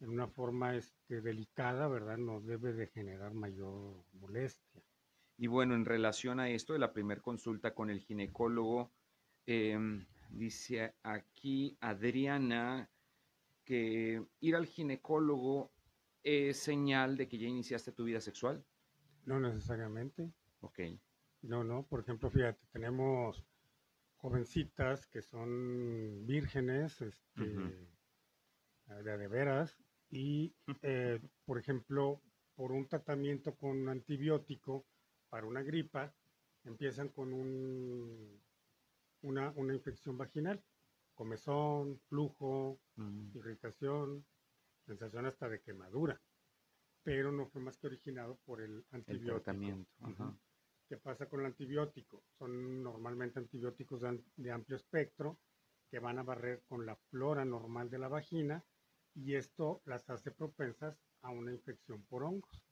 [0.00, 2.18] en una forma este, delicada, ¿verdad?
[2.18, 4.82] No debe de generar mayor molestia.
[5.36, 8.92] Y bueno, en relación a esto de la primera consulta con el ginecólogo,
[9.46, 12.88] em, dice aquí Adriana
[13.64, 15.72] que ir al ginecólogo
[16.22, 18.64] es señal de que ya iniciaste tu vida sexual.
[19.24, 20.32] No necesariamente.
[20.60, 20.80] Ok.
[21.42, 23.44] No, no, por ejemplo, fíjate, tenemos
[24.22, 27.44] jovencitas que son vírgenes, este,
[28.86, 29.76] de, veras,
[30.10, 32.22] y eh, por ejemplo,
[32.54, 34.86] por un tratamiento con antibiótico
[35.28, 36.14] para una gripa,
[36.62, 38.40] empiezan con un,
[39.22, 40.62] una, una infección vaginal,
[41.14, 42.80] comezón, flujo,
[43.34, 44.24] irritación,
[44.86, 46.20] sensación hasta de quemadura,
[47.02, 49.50] pero no fue más que originado por el antibiótico.
[50.06, 50.38] El
[50.92, 52.22] ¿Qué pasa con el antibiótico?
[52.38, 54.02] Son normalmente antibióticos
[54.36, 55.38] de, amplio espectro
[55.90, 58.62] que van a barrer con la flora normal de la vagina
[59.14, 62.62] y esto las hace propensas a una infección por hongos.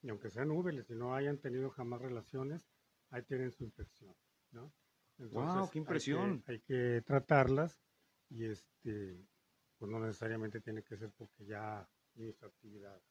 [0.00, 2.70] Y aunque sean útiles y no hayan tenido jamás relaciones,
[3.10, 4.14] ahí tienen su infección,
[4.52, 4.72] ¿no?
[5.18, 6.44] wow, qué impresión.
[6.46, 7.82] Hay que, tratarlas
[8.28, 9.26] y este,
[9.76, 11.84] pues no necesariamente tiene que ser porque ya
[12.14, 13.02] inició actividad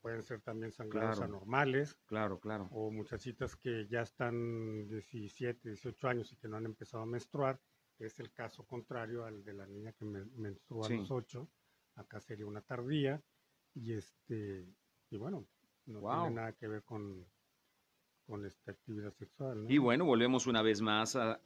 [0.00, 1.94] pueden ser también sangrados anormales.
[2.06, 2.68] Claro, claro.
[2.72, 7.60] O muchachitas que ya están 17, 18 años y que no han empezado a menstruar,
[7.98, 11.48] es el caso contrario al de la niña que menstrua a los 8.
[11.96, 13.22] Acá sería una tardía.
[13.74, 14.66] Y este
[15.10, 15.46] y bueno,
[15.86, 17.26] no tiene nada que ver con,
[18.26, 19.66] con esta actividad sexual.
[19.68, 21.40] Y bueno, volvemos una vez más a,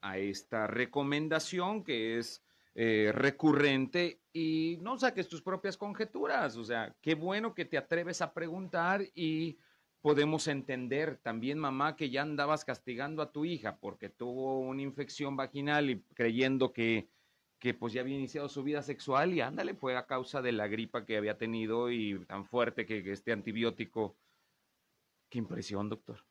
[0.00, 2.42] a esta recomendación que es
[2.74, 6.56] eh, recurrente y no saques tus propias conjeturas.
[6.56, 9.58] O sea, qué bueno que te atreves a preguntar y
[10.00, 15.36] podemos entender también, mamá, que ya andabas castigando a tu hija porque tuvo una infección
[15.36, 17.08] vaginal y creyendo que,
[17.58, 20.68] que pues ya había iniciado su vida sexual y ándale, fue a causa de la
[20.68, 24.16] gripa que había tenido y tan fuerte que este antibiótico.
[25.28, 26.29] Qué impresión, doctor.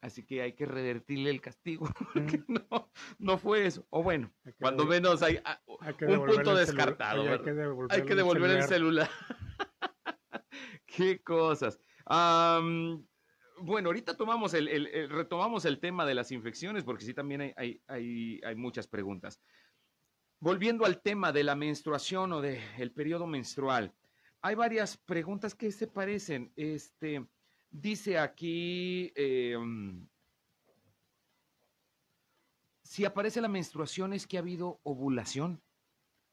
[0.00, 1.88] Así que hay que revertirle el castigo.
[2.48, 3.86] no, no fue eso.
[3.90, 7.22] O bueno, cuando menos hay, un punto descartado.
[7.22, 9.08] hay que devolver, el celular.
[10.86, 11.80] Qué cosas.
[12.06, 18.40] bueno, ahorita tomamos el, retomamos el tema de las infecciones porque sí también hay, hay,
[18.44, 19.40] hay, muchas preguntas.
[20.40, 23.94] Volviendo al tema de la menstruación o del periodo menstrual,
[24.42, 26.52] hay varias preguntas que se parecen.
[26.56, 27.26] Este,
[27.70, 30.08] Dice aquí, em,
[32.82, 35.62] si aparece la menstruación es que ha habido ovulación.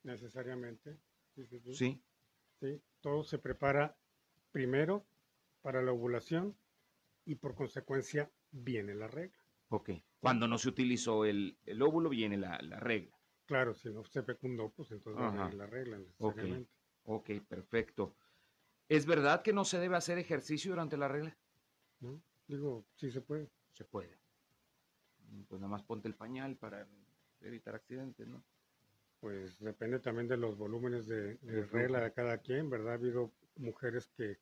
[0.04, 0.98] Necesariamente.
[1.72, 2.02] Sí,
[2.60, 2.82] sí.
[3.02, 3.96] todo se prepara
[4.52, 5.06] primero
[5.62, 6.58] para la ovulación
[7.26, 9.38] y por consecuencia viene la regla.
[9.70, 9.92] Ok.
[10.20, 13.16] Cuando no se utilizó el, óvulo, viene la, regla.
[13.46, 16.72] Claro, si no se fecundó, pues entonces viene la regla necesariamente.
[17.04, 18.16] ok, perfecto.
[18.90, 21.36] ¿Es verdad que no se debe hacer ejercicio durante la regla?
[22.00, 22.22] ¿No?
[22.48, 23.50] Digo, sí se puede.
[23.74, 24.18] Se puede.
[25.48, 26.88] Pues nada más ponte el pañal para
[27.42, 28.44] evitar accidentes, ¿no?
[29.20, 31.38] Pues depende también de los volúmenes de,
[31.72, 32.92] regla de cada quien, ¿verdad?
[32.92, 34.38] Ha habido mujeres que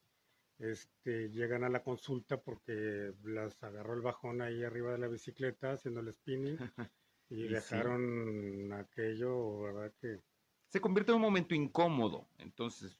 [0.59, 5.71] este, llegan a la consulta porque las agarró el bajón ahí arriba de la bicicleta
[5.71, 6.57] haciendo el spinning
[7.29, 9.93] y, dejaron aquello, ¿verdad?
[9.99, 10.21] Que
[10.67, 12.97] se convierte en un momento incómodo, entonces,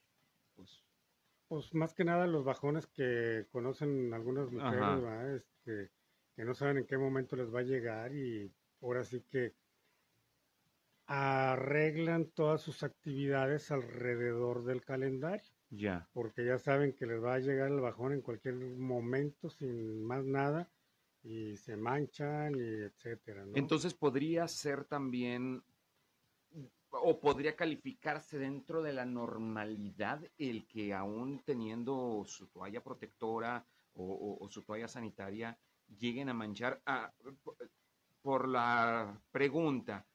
[0.55, 0.84] pues
[1.55, 5.89] pues más que nada los bajones que conocen algunas mujeres, este,
[6.35, 9.53] que no saben en qué momento les va a llegar y ahora sí que
[11.05, 15.49] arreglan todas sus actividades alrededor del calendario.
[15.69, 16.09] Ya.
[16.11, 20.25] Porque ya saben que les va a llegar el bajón en cualquier momento sin más
[20.25, 20.69] nada
[21.23, 23.45] y se manchan y etcétera.
[23.53, 25.63] Entonces podría ser también
[27.01, 34.47] o podría calificarse dentro de la normalidad el que aún teniendo su toalla protectora o,
[34.49, 35.57] su toalla sanitaria
[35.97, 37.13] lleguen a manchar ah,
[38.21, 40.05] por la pregunta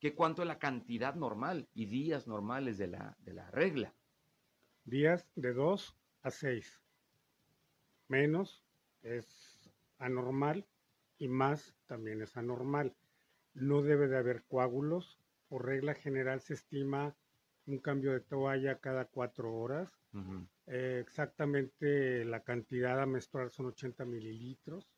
[0.00, 3.94] que cuánto es la cantidad normal y días normales de la, de la regla.
[4.84, 6.80] Días de 2 a 6.
[8.08, 8.62] Menos
[9.02, 9.26] es
[9.98, 10.66] anormal
[11.18, 12.94] y más también es anormal.
[13.54, 17.14] No debe de haber coágulos por regla general se estima
[17.66, 19.90] un cambio de toalla cada cuatro horas.
[20.66, 24.90] Eh, exactamente la cantidad a menstruar son 80 mililitros,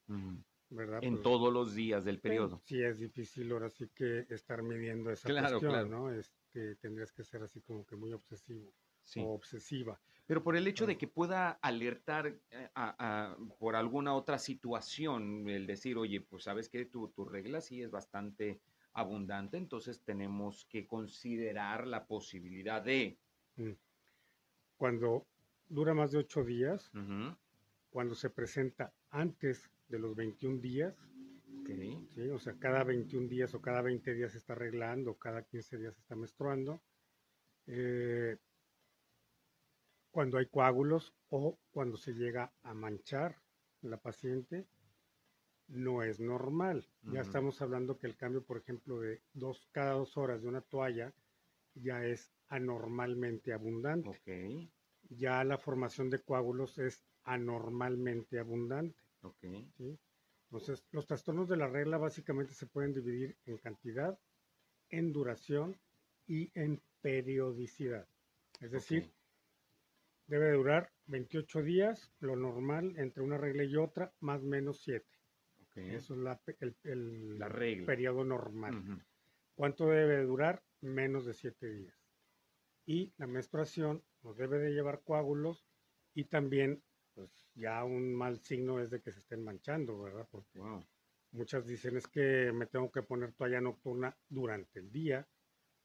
[0.70, 1.02] ¿verdad?
[1.02, 2.60] En pues, todos los días del periodo.
[2.64, 6.12] Sí, es difícil ahora sí que estar midiendo esa cuestión, ¿no?
[6.12, 8.72] Este, tendrías que ser así como que muy obsesivo.
[9.16, 9.98] o obsesiva.
[10.26, 12.68] Pero por el hecho de que pueda alertar eh,
[13.58, 17.90] por alguna otra situación, el decir, oye, pues sabes que tu, tu regla sí es
[17.90, 18.60] bastante
[18.98, 23.18] abundante, entonces tenemos que considerar la posibilidad de...
[23.56, 23.72] Mm.
[24.76, 25.26] Cuando
[25.68, 26.90] dura más de ocho días,
[27.90, 30.94] cuando se presenta antes de los 21 días,
[32.32, 35.94] o sea, cada 21 días o cada 20 días se está arreglando, cada 15 días
[35.94, 36.80] se está menstruando,
[37.66, 38.36] eh,
[40.10, 43.36] cuando hay coágulos o cuando se llega a manchar
[43.82, 44.66] la paciente,
[45.68, 46.86] no es normal.
[47.02, 50.62] Ya estamos hablando que el cambio, por ejemplo, de dos, cada dos horas de una
[50.62, 51.14] toalla
[51.74, 54.70] ya es anormalmente abundante.
[55.10, 58.98] Ya la formación de coágulos es anormalmente abundante.
[60.50, 64.18] Entonces, los trastornos de la regla básicamente se pueden dividir en cantidad,
[64.88, 65.78] en duración
[66.26, 68.08] y en periodicidad.
[68.60, 69.12] Es decir,
[70.26, 75.06] debe durar 28 días, lo normal entre una regla y otra, más o menos 7.
[75.78, 76.40] Eso es la,
[76.84, 77.86] el, regla.
[77.86, 79.04] periodo normal.
[79.54, 80.62] ¿Cuánto debe durar?
[80.80, 81.96] Menos de 7 días.
[82.86, 85.66] Y la menstruación nos debe de llevar coágulos
[86.14, 86.82] y también,
[87.14, 90.26] pues ya un mal signo es de que se estén manchando, ¿verdad?
[90.30, 90.60] Porque
[91.32, 95.26] muchas dicen es que me tengo que poner toalla nocturna durante el día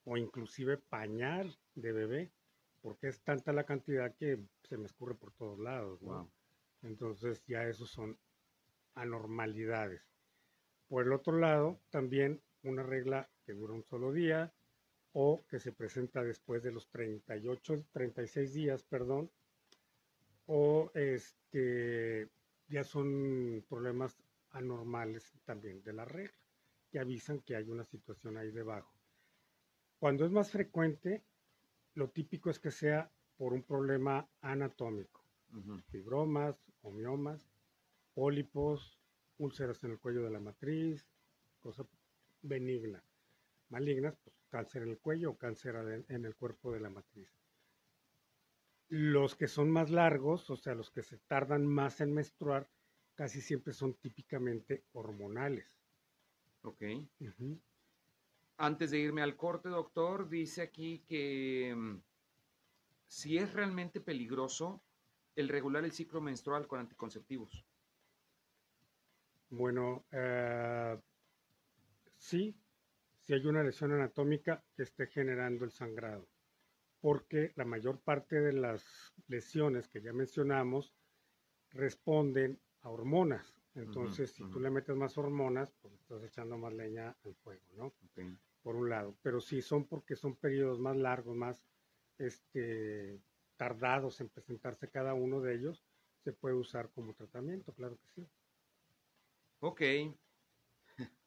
[0.05, 2.31] o inclusive pañal de bebé,
[2.81, 5.99] porque es tanta la cantidad que se me escurre por todos lados,
[6.81, 8.17] Entonces ya esos son
[8.95, 10.01] anormalidades.
[10.87, 14.53] Por el otro lado, también una regla que dura un solo día
[15.13, 19.29] o que se presenta después de los 38, 36 días, perdón,
[20.45, 22.29] o este,
[22.67, 24.17] ya son problemas
[24.51, 26.33] anormales también de la regla,
[26.89, 28.93] que avisan que hay una situación ahí debajo.
[29.99, 31.23] Cuando es más frecuente,
[31.95, 35.23] lo típico es que sea por un problema anatómico,
[35.89, 37.52] fibromas, homiomas,
[38.13, 38.99] pólipos,
[39.37, 41.05] úlceras en el cuello de la matriz,
[41.59, 41.85] cosa
[42.41, 43.03] benigna.
[43.69, 47.29] Malignas, pues cáncer en el cuello o cáncer en el cuerpo de la matriz.
[48.89, 52.69] Los que son más largos, o sea, los que se tardan más en menstruar,
[53.15, 55.65] casi siempre son típicamente hormonales.
[56.61, 56.83] Ok.
[58.57, 61.97] Antes de irme al corte, doctor, dice aquí que mm,
[63.07, 64.83] si es realmente peligroso
[65.35, 67.65] el regular el ciclo menstrual con anticonceptivos.
[69.55, 70.99] Bueno, eh,
[72.15, 72.55] sí,
[73.21, 76.27] si hay una lesión anatómica que esté generando el sangrado,
[76.99, 80.95] porque la mayor parte de las lesiones que ya mencionamos
[81.69, 83.61] responden a hormonas.
[83.75, 87.93] Entonces, si tú le metes más hormonas, pues estás echando más leña al fuego, ¿no?
[88.63, 89.15] Por un lado.
[89.21, 91.63] Pero si son porque son periodos más largos, más
[92.17, 93.19] este,
[93.55, 95.85] tardados en presentarse cada uno de ellos,
[96.23, 98.27] se puede usar como tratamiento, claro que sí.
[99.65, 99.81] Ok.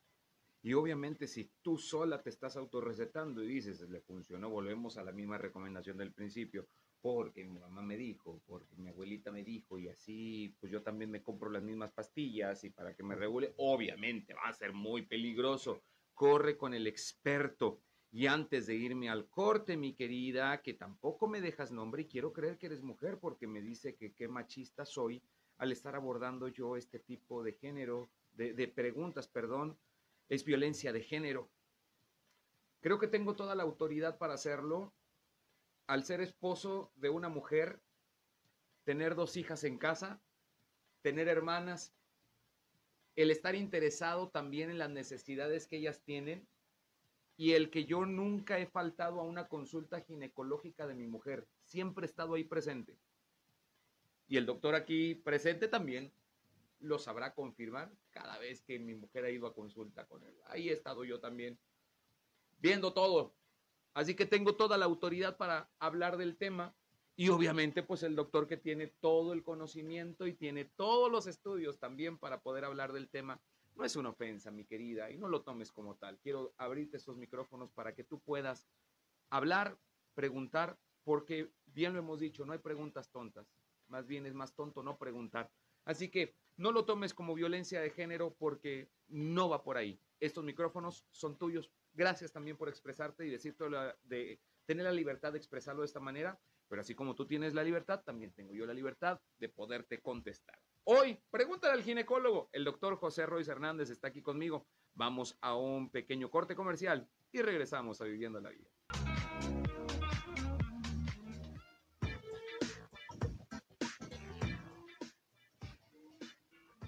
[0.63, 5.13] Y obviamente si tú sola te estás autorrecetando y dices, le funcionó, volvemos a la
[5.13, 6.69] misma recomendación del principio,
[7.01, 11.11] porque mi mamá me dijo, porque mi abuelita me dijo, y así, pues yo también
[11.11, 15.07] me compro las mismas pastillas y para que me regule, obviamente va a ser muy
[15.07, 15.85] peligroso.
[16.13, 17.81] Corre con el experto.
[18.11, 22.35] Y antes de irme al corte, mi querida, que tampoco me dejas nombre y quiero
[22.35, 25.23] creer que eres mujer porque me dice que qué machista soy
[25.59, 29.79] al estar abordando yo este tipo de género, de, preguntas, perdón,
[30.29, 31.49] es violencia de género.
[32.81, 34.93] Creo que tengo toda la autoridad para hacerlo
[35.87, 37.81] al ser esposo de una mujer,
[38.85, 40.21] tener dos hijas en casa,
[41.03, 41.93] tener hermanas,
[43.15, 46.47] el estar interesado también en las necesidades que ellas tienen
[47.37, 52.05] y el que yo nunca he faltado a una consulta ginecológica de mi mujer, siempre
[52.05, 52.97] he estado ahí presente.
[54.29, 56.13] Y el doctor aquí presente también
[56.81, 60.37] lo sabrá confirmar cada vez que mi mujer ha ido a consulta con él.
[60.47, 61.59] Ahí he estado yo también
[62.59, 63.37] viendo todo,
[63.97, 66.77] Así que tengo toda la autoridad para hablar del tema
[67.17, 71.79] y obviamente pues el doctor que tiene todo el conocimiento y tiene todos los estudios
[71.79, 73.41] también para poder hablar del tema.
[73.75, 76.19] No es una ofensa, mi querida, y no lo tomes como tal.
[76.19, 78.69] Quiero abrirte estos micrófonos para que tú puedas
[79.31, 79.79] hablar,
[80.13, 83.51] preguntar, porque bien lo hemos dicho, no hay preguntas tontas.
[83.89, 85.51] Más bien es más tonto no preguntar.
[85.87, 90.01] Así que no lo tomes como violencia de género porque no va por ahí.
[90.21, 93.57] Estos micrófonos son tuyos Gracias también por expresarte y decir
[94.05, 96.39] de tener la libertad de expresarlo de esta manera,
[96.69, 100.61] pero así como tú tienes la libertad, también tengo yo la libertad de poderte contestar.
[100.85, 102.51] Hoy, pregúntale al ginecólogo.
[102.53, 104.67] El doctor José Royce Hernández está aquí conmigo.
[104.95, 108.69] Vamos a un pequeño corte comercial y regresamos a Viviendo la Vida.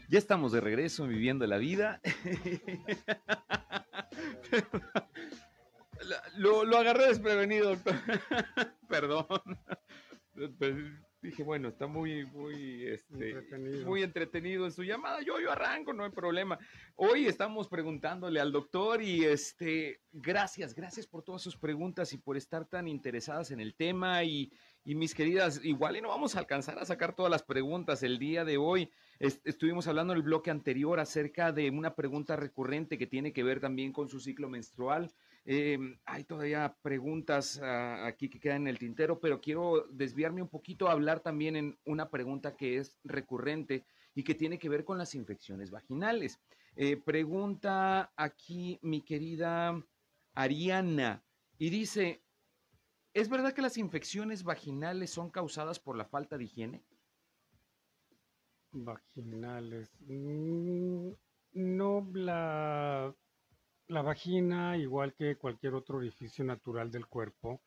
[0.09, 2.01] Ya estamos de regreso viviendo la vida.
[6.39, 7.95] lo, lo agarré desprevenido, doctor.
[8.89, 9.27] Perdón.
[10.59, 10.75] Pues,
[11.21, 13.87] dije, bueno, está muy, muy, este, entretenido.
[13.87, 15.21] muy entretenido en su llamada.
[15.21, 16.59] Yo, yo arranco, no hay problema.
[16.97, 22.39] Hoy estamos preguntándole al doctor y este, gracias, gracias por todas sus preguntas y por
[22.39, 24.51] estar tan interesadas en el tema y,
[24.89, 28.18] y mis queridas, igual y no vamos a alcanzar a sacar todas las preguntas el
[28.18, 28.91] día de hoy.
[29.18, 33.61] estuvimos hablando en el bloque anterior acerca de una pregunta recurrente que tiene que ver
[33.61, 35.12] también con su ciclo menstrual.
[35.45, 40.49] Em, hay todavía preguntas ah, aquí que quedan en el tintero, pero quiero desviarme un
[40.49, 43.84] poquito a hablar también en una pregunta que es recurrente
[44.14, 46.41] y que tiene que ver con las infecciones vaginales.
[46.76, 49.78] Eh, pregunta aquí mi querida
[50.32, 51.22] Ariana
[51.59, 52.22] y dice,
[53.21, 56.83] ¿es verdad que las infecciones vaginales son causadas por la falta de higiene?
[58.73, 59.91] Vaginales.
[60.07, 61.11] Mm,
[61.53, 63.14] no, la
[63.89, 67.62] la vagina, igual que cualquier otro orificio natural del cuerpo,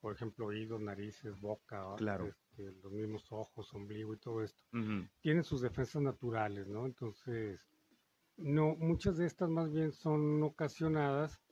[0.00, 1.94] por ejemplo, oídos, narices, boca,
[2.26, 4.64] este, los mismos ojos, ombligo y todo esto,
[5.20, 6.86] tienen sus defensas naturales, ¿no?
[6.86, 7.68] Entonces,
[8.36, 11.42] no, muchas de estas más bien son ocasionadas,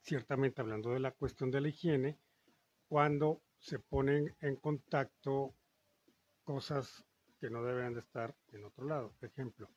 [0.00, 2.18] ciertamente hablando de la cuestión de la higiene,
[2.88, 5.54] cuando se ponen en contacto
[6.44, 7.04] cosas
[7.38, 9.12] que no deben de estar en otro lado.
[9.18, 9.68] Por ejemplo,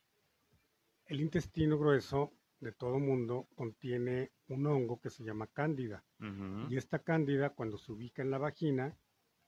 [1.06, 6.04] el intestino grueso de todo mundo contiene un hongo que se llama cándida.
[6.70, 8.96] Y esta cándida, cuando se ubica en la vagina,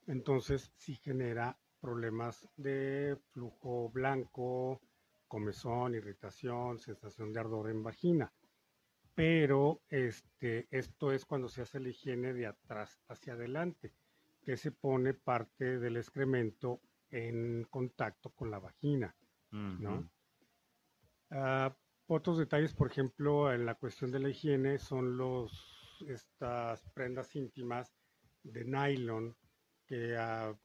[0.07, 4.81] entonces sí genera problemas de flujo blanco,
[5.27, 8.31] comezón, irritación, sensación de ardor en vagina.
[9.21, 13.93] Pero este, esto es cuando se hace la higiene de atrás hacia adelante,
[14.41, 19.15] que se pone parte del excremento en contacto con la vagina.
[19.51, 20.09] ¿no?
[22.07, 27.93] Otros detalles, por ejemplo, en la cuestión de la higiene son los estas prendas íntimas
[28.41, 29.35] de nylon
[29.85, 30.55] que ah,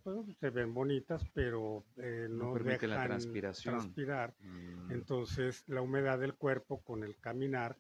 [0.41, 4.35] se ven bonitas, pero eh, no, dejan la transpirar.
[4.39, 4.93] Mm.
[4.93, 7.77] Entonces, la humedad del cuerpo con el caminar,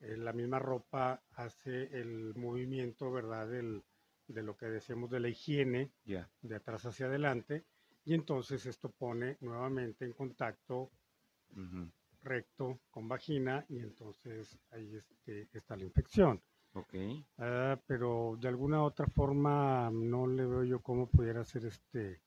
[0.00, 3.48] eh, la misma ropa hace el movimiento, ¿verdad?
[3.48, 7.64] de lo que decíamos de la higiene, de atrás hacia adelante,
[8.04, 10.90] y entonces esto pone nuevamente en contacto
[12.22, 16.40] recto con vagina y entonces ahí este, está la infección.
[16.74, 16.94] Ok.
[17.38, 22.20] Ah, pero de alguna otra forma no le veo yo cómo pudiera ser este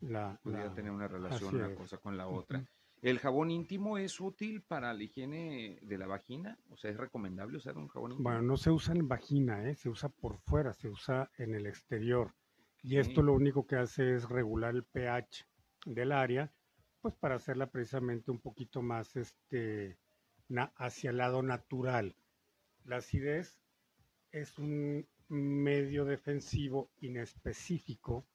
[0.00, 0.38] la...
[0.42, 2.64] Pudiera tener una relación una cosa con la otra.
[3.00, 6.58] ¿El jabón íntimo es útil para la higiene de la vagina?
[6.70, 8.28] O sea, ¿es recomendable usar un jabón íntimo?
[8.28, 9.74] Bueno, no se usa en vagina, ¿eh?
[9.74, 12.34] se usa por fuera, se usa en el exterior.
[12.82, 15.46] Y esto lo único que hace es regular el pH
[15.84, 16.52] del área
[17.00, 19.98] pues para hacerla precisamente un poquito más este,
[20.76, 22.16] hacia el lado natural.
[22.84, 23.60] La acidez
[24.32, 28.26] es un medio defensivo inespecífico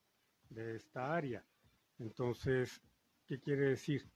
[0.49, 1.45] de esta área.
[1.99, 2.81] Entonces,
[3.25, 4.09] ¿qué quiere decir?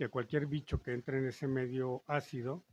[0.00, 2.64] Que cualquier bicho que entre en ese medio ácido,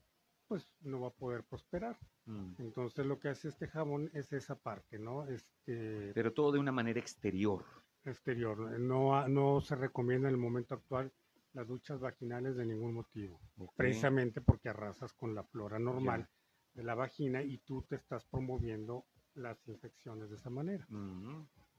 [0.48, 2.00] pues no va a poder prosperar.
[2.26, 2.54] Mm.
[2.60, 5.28] Entonces lo que hace este jabón es esa parte, ¿no?
[5.28, 6.14] Este...
[6.14, 7.66] Pero todo de una manera exterior
[8.10, 8.58] exterior.
[8.80, 11.12] No, no se recomienda en el momento actual
[11.54, 13.40] las duchas vaginales de ningún motivo,
[13.76, 16.28] precisamente porque arrasas con la flora normal
[16.74, 20.88] de la vagina y tú te estás promoviendo las infecciones de esa manera.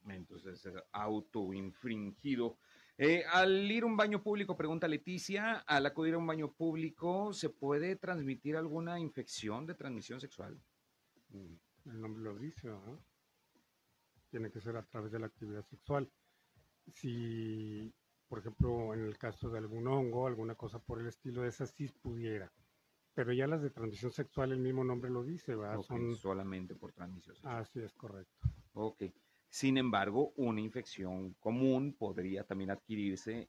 [0.09, 2.59] Entonces es autoinfringido.
[3.01, 7.33] Eh, al ir a un baño público, pregunta Leticia, al acudir a un baño público,
[7.33, 10.61] ¿se puede transmitir alguna infección de transmisión sexual?
[11.29, 13.01] Mm, el nombre lo dice, ¿no?
[14.31, 16.11] tiene que ser a través de la actividad sexual.
[16.93, 17.93] Si,
[18.29, 21.71] por ejemplo, en el caso de algún hongo, alguna cosa por el estilo de esas,
[21.71, 22.53] sí pudiera.
[23.15, 25.81] Pero ya las de transmisión sexual, el mismo nombre lo dice, ¿verdad?
[25.83, 27.57] Son solamente por transmisión sexual.
[27.57, 28.49] Así es correcto.
[28.75, 29.05] Ok.
[29.49, 33.49] Sin embargo, una infección común podría también adquirirse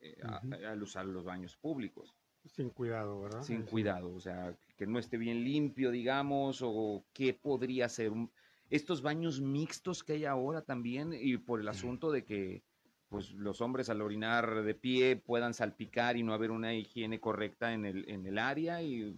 [0.00, 2.14] eh, al usar los baños públicos.
[2.44, 3.42] Sin cuidado, ¿verdad?
[3.42, 8.30] Sin cuidado, o sea, que no esté bien limpio, digamos, o qué podría ser un,
[8.70, 12.62] estos baños mixtos que hay ahora también y por el asunto de que
[13.08, 17.72] pues los hombres al orinar de pie puedan salpicar y no haber una higiene correcta
[17.72, 19.16] en el, en el área y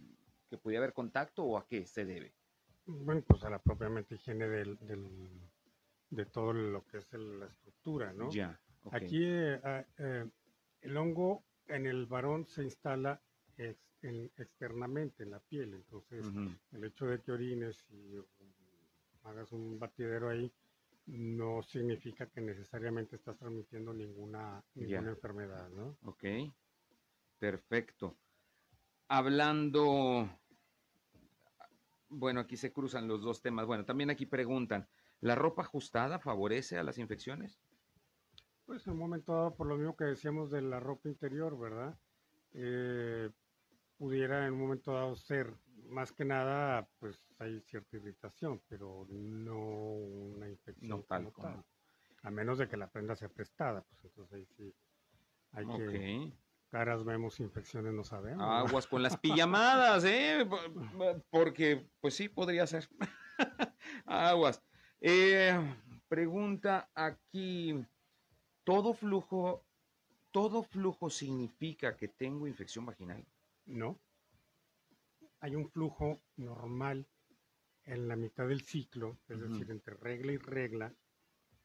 [0.48, 2.32] que pudiera haber contacto o a qué se debe?
[2.86, 4.78] Bueno, pues a la propiamente higiene del,
[6.11, 8.30] de todo lo que es la estructura, ¿no?
[8.30, 8.61] Ya.
[8.92, 10.28] Aquí eh, ah, eh,
[10.82, 13.20] el hongo en el varón se instala
[14.02, 16.26] externamente en la piel, entonces
[16.72, 18.16] el hecho de que orines y
[19.24, 20.50] hagas un batidero ahí,
[21.06, 25.96] no significa que necesariamente estás transmitiendo ninguna, ninguna enfermedad, ¿no?
[26.04, 26.24] Ok.
[27.38, 28.16] Perfecto.
[29.08, 30.28] Hablando,
[32.08, 33.66] bueno, aquí se cruzan los dos temas.
[33.66, 34.86] Bueno, también aquí preguntan,
[35.20, 37.60] ¿la ropa ajustada favorece a las infecciones?
[38.66, 41.98] Pues en un momento dado, por lo mismo que decíamos de la ropa interior, ¿verdad?
[42.52, 43.30] Eh,
[43.98, 45.52] pudiera en un momento dado ser,
[45.88, 51.64] más que nada, pues hay cierta irritación, pero no una infección no tal, tal.
[52.22, 54.74] A menos de que la prenda sea prestada, pues entonces ahí sí
[55.52, 56.32] hay que
[56.70, 58.44] caras vemos, infecciones no sabemos.
[58.44, 60.48] Aguas con las pijamadas, ¿eh?
[61.30, 62.88] Porque, pues sí, podría ser.
[64.06, 64.62] Aguas.
[65.01, 65.59] Eh,
[66.09, 67.84] pregunta aquí,
[68.64, 69.64] ¿todo flujo,
[70.30, 73.24] todo flujo significa que tengo infección vaginal?
[73.66, 73.98] No.
[75.40, 77.07] Hay un flujo normal
[77.84, 80.92] en la mitad del ciclo, es decir, entre regla y regla,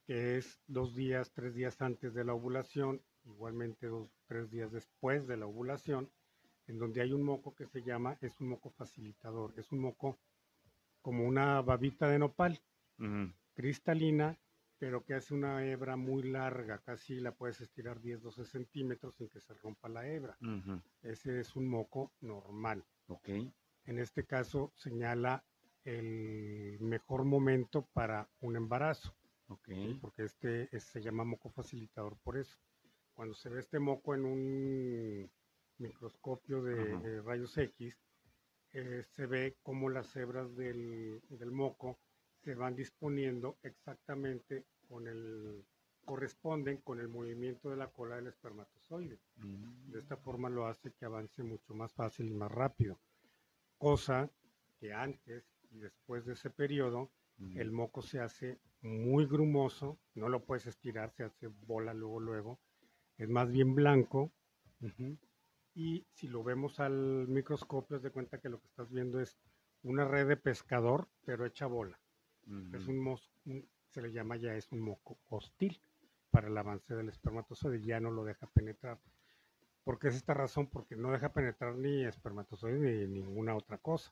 [0.07, 5.27] que es dos días, tres días antes de la ovulación igualmente dos, tres días después
[5.27, 6.09] de la ovulación,
[6.67, 10.17] en donde hay un moco que se llama, es un moco facilitador, es un moco
[11.01, 12.59] como una babita de nopal,
[13.53, 14.37] cristalina,
[14.77, 19.29] pero que hace una hebra muy larga, casi la puedes estirar 10, 12 centímetros sin
[19.29, 20.37] que se rompa la hebra.
[21.01, 22.83] Ese es un moco normal.
[23.07, 23.51] Okay.
[23.85, 25.43] En este caso señala
[25.83, 29.15] el mejor momento para un embarazo.
[29.47, 29.93] Okay.
[30.01, 32.57] Porque este se llama moco facilitador por eso
[33.15, 35.31] cuando se ve este moco en un
[35.77, 37.97] microscopio de, rayos X,
[38.73, 41.21] eh, se ve cómo las hebras del,
[41.51, 41.97] moco
[42.45, 45.65] se van disponiendo exactamente con el
[46.05, 49.19] corresponden con el movimiento de la cola del espermatozoide.
[49.37, 49.91] Mm.
[49.91, 52.99] De esta forma lo hace que avance mucho más fácil y más rápido.
[53.79, 54.29] Cosa
[54.79, 57.11] que antes y después de ese periodo,
[57.55, 62.59] el moco se hace muy grumoso, no lo puedes estirar, se hace bola luego, luego,
[63.17, 64.31] es más bien blanco.
[65.73, 69.37] Y si lo vemos al microscopio, de cuenta que lo que estás viendo es
[69.83, 71.99] una red de pescador, pero hecha bola.
[72.73, 73.17] Es un,
[73.89, 75.79] se le llama ya es un moco hostil
[76.29, 78.99] para el avance del espermatozoide, ya no lo deja penetrar.
[79.83, 80.67] ¿Por qué es esta razón?
[80.67, 84.11] Porque no deja penetrar ni espermatozoide ni ninguna otra cosa.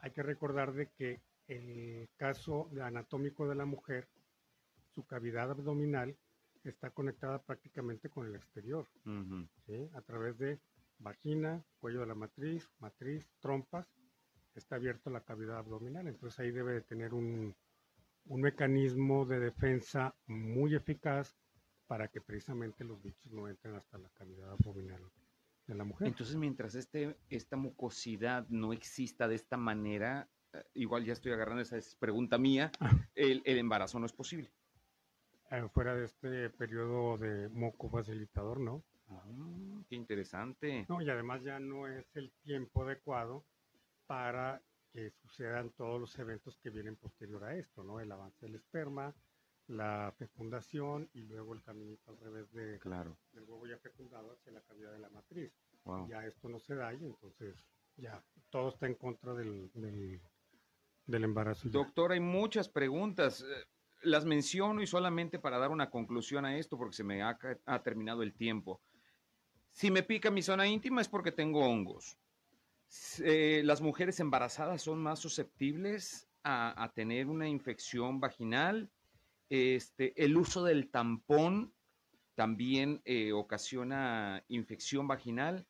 [0.00, 4.08] Hay que recordar de que el caso anatómico de la mujer,
[4.94, 6.16] su cavidad abdominal
[6.64, 8.86] está conectada prácticamente con el exterior,
[9.94, 10.58] a través de
[10.98, 13.88] vagina, cuello de la matriz, matriz, trompas,
[14.58, 17.54] está abierta la cavidad abdominal, entonces ahí debe de tener un,
[18.26, 21.36] un mecanismo de defensa muy eficaz
[21.86, 25.02] para que precisamente los bichos no entren hasta la cavidad abdominal
[25.66, 26.08] de la mujer.
[26.08, 31.62] Entonces, mientras este, esta mucosidad no exista de esta manera, eh, igual ya estoy agarrando
[31.62, 32.90] esa pregunta mía, ah.
[33.14, 34.50] el, el embarazo no es posible.
[35.50, 38.84] Eh, fuera de este periodo de moco facilitador, ¿no?
[39.08, 39.24] Ah,
[39.88, 40.84] qué interesante.
[40.90, 43.46] No, y además ya no es el tiempo adecuado
[44.08, 48.00] para que sucedan todos los eventos que vienen posterior a esto, ¿no?
[48.00, 49.14] El avance del esperma,
[49.68, 53.18] la fecundación y luego el caminito al revés de, claro.
[53.32, 55.52] del huevo ya fecundado hacia la cavidad de la matriz.
[56.08, 57.54] Ya esto no se da y entonces
[57.96, 61.68] ya todo está en contra del, del, embarazo.
[61.68, 63.42] Doctor, hay muchas preguntas.
[63.42, 63.66] Eh,
[64.02, 67.38] las menciono y solamente para dar una conclusión a esto, porque se me ha,
[67.82, 68.80] terminado el tiempo.
[69.70, 72.18] Si me pica mi zona íntima es porque tengo hongos.
[73.20, 78.90] Eh, las mujeres embarazadas son más susceptibles a, tener una infección vaginal.
[79.50, 81.74] Este, el uso del tampón
[82.34, 85.66] también eh, ocasiona infección vaginal.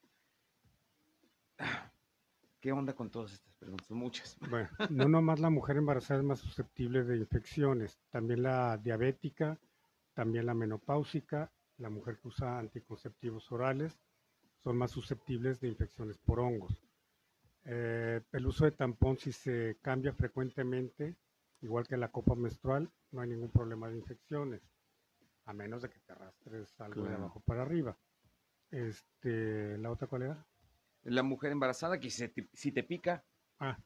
[2.61, 3.91] ¿Qué onda con todas estas preguntas?
[3.91, 4.37] Muchas.
[4.51, 9.59] Bueno, no nomás la mujer embarazada es más susceptible de infecciones, también la diabética,
[10.15, 13.99] también la menopáusica, la mujer que usa anticonceptivos orales,
[14.63, 16.88] son más susceptibles de infecciones por hongos.
[17.71, 21.17] Eh, el uso de tampón, si se cambia frecuentemente,
[21.61, 24.63] igual que la copa menstrual, no hay ningún problema de infecciones,
[25.45, 27.99] a menos de que te arrastres algo de abajo para arriba.
[28.71, 30.47] Este, ¿La otra cuál era?
[31.05, 33.25] la mujer embarazada que si te, pica.
[33.59, 33.79] Ah.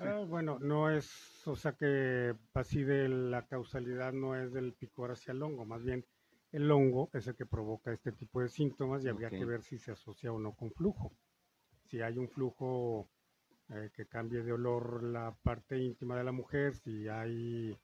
[0.00, 0.24] ah.
[0.28, 5.32] bueno, no es, o sea que así de la causalidad no es del picor hacia
[5.32, 6.04] el hongo, más bien
[6.52, 9.78] el hongo es el que provoca este tipo de síntomas y habría que ver si
[9.78, 11.12] se asocia o no con flujo.
[11.90, 13.08] Si hay un flujo
[13.70, 17.76] eh, que cambie de olor la parte íntima de la mujer, si hay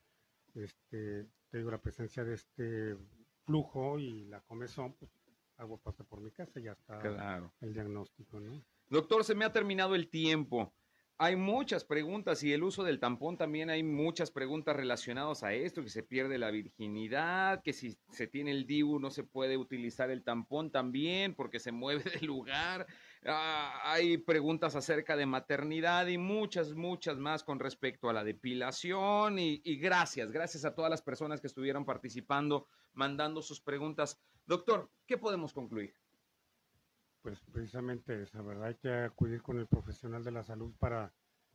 [0.54, 2.96] este, te digo, la presencia de este
[3.44, 5.10] flujo y la comezón, pues
[5.56, 8.62] algo pasa por mi casa, ya está el diagnóstico, ¿no?
[8.88, 10.72] Doctor, se me ha terminado el tiempo.
[11.16, 15.82] Hay muchas preguntas y el uso del tampón también hay muchas preguntas relacionadas a esto,
[15.82, 20.10] que se pierde la virginidad, que si se tiene el DIU no se puede utilizar
[20.10, 22.86] el tampón también porque se mueve del lugar.
[23.26, 29.38] Ah, hay preguntas acerca de maternidad y muchas, muchas más con respecto a la depilación
[29.38, 34.20] y, y gracias, gracias a todas las personas que estuvieron participando, mandando sus preguntas.
[34.46, 35.94] Doctor, ¿qué podemos concluir?
[37.24, 38.66] pues precisamente esa, ¿verdad?
[38.66, 41.10] Hay que acudir con el profesional de la salud para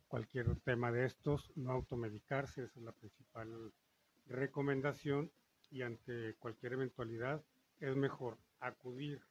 [0.08, 3.72] cualquier tema de estos, no automedicarse, esa es la principal
[4.26, 5.32] recomendación
[5.70, 7.44] y ante cualquier eventualidad
[7.80, 9.22] es mejor acudir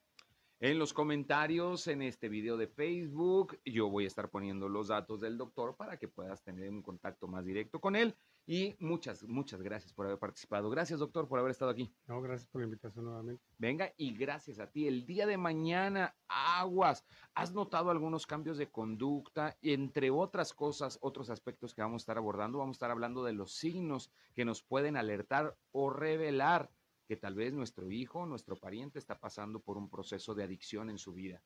[0.65, 5.21] En los comentarios en este video de Facebook, yo voy a estar poniendo los datos
[5.21, 8.15] del doctor para que puedas tener un contacto más directo con él.
[8.47, 10.71] Y muchas, muchas gracias por haber participado.
[10.71, 11.93] Gracias, doctor, por haber estado aquí.
[12.07, 13.43] No, gracias por la invitación nuevamente.
[13.59, 14.87] Venga, y gracias a ti.
[14.87, 17.05] El día de mañana, aguas.
[17.35, 19.59] ¿Has notado algunos cambios de conducta?
[19.63, 23.33] Entre otras cosas, otros aspectos que vamos a estar abordando, vamos a estar hablando de
[23.33, 26.71] los signos que nos pueden alertar o revelar
[27.13, 30.97] que tal vez nuestro hijo, nuestro pariente está pasando por un proceso de adicción en
[30.97, 31.43] su vida,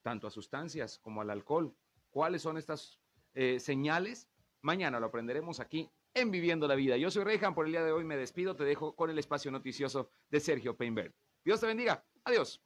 [0.00, 1.76] tanto a sustancias como al alcohol.
[2.08, 2.98] ¿Cuáles son estas
[3.34, 4.30] eh, señales?
[4.62, 6.96] Mañana lo aprenderemos aquí en Viviendo la Vida.
[6.96, 9.50] Yo soy Rejan, por el día de hoy me despido, te dejo con el espacio
[9.50, 11.14] noticioso de Sergio Peinberg.
[11.44, 12.02] Dios te bendiga.
[12.24, 12.62] Adiós.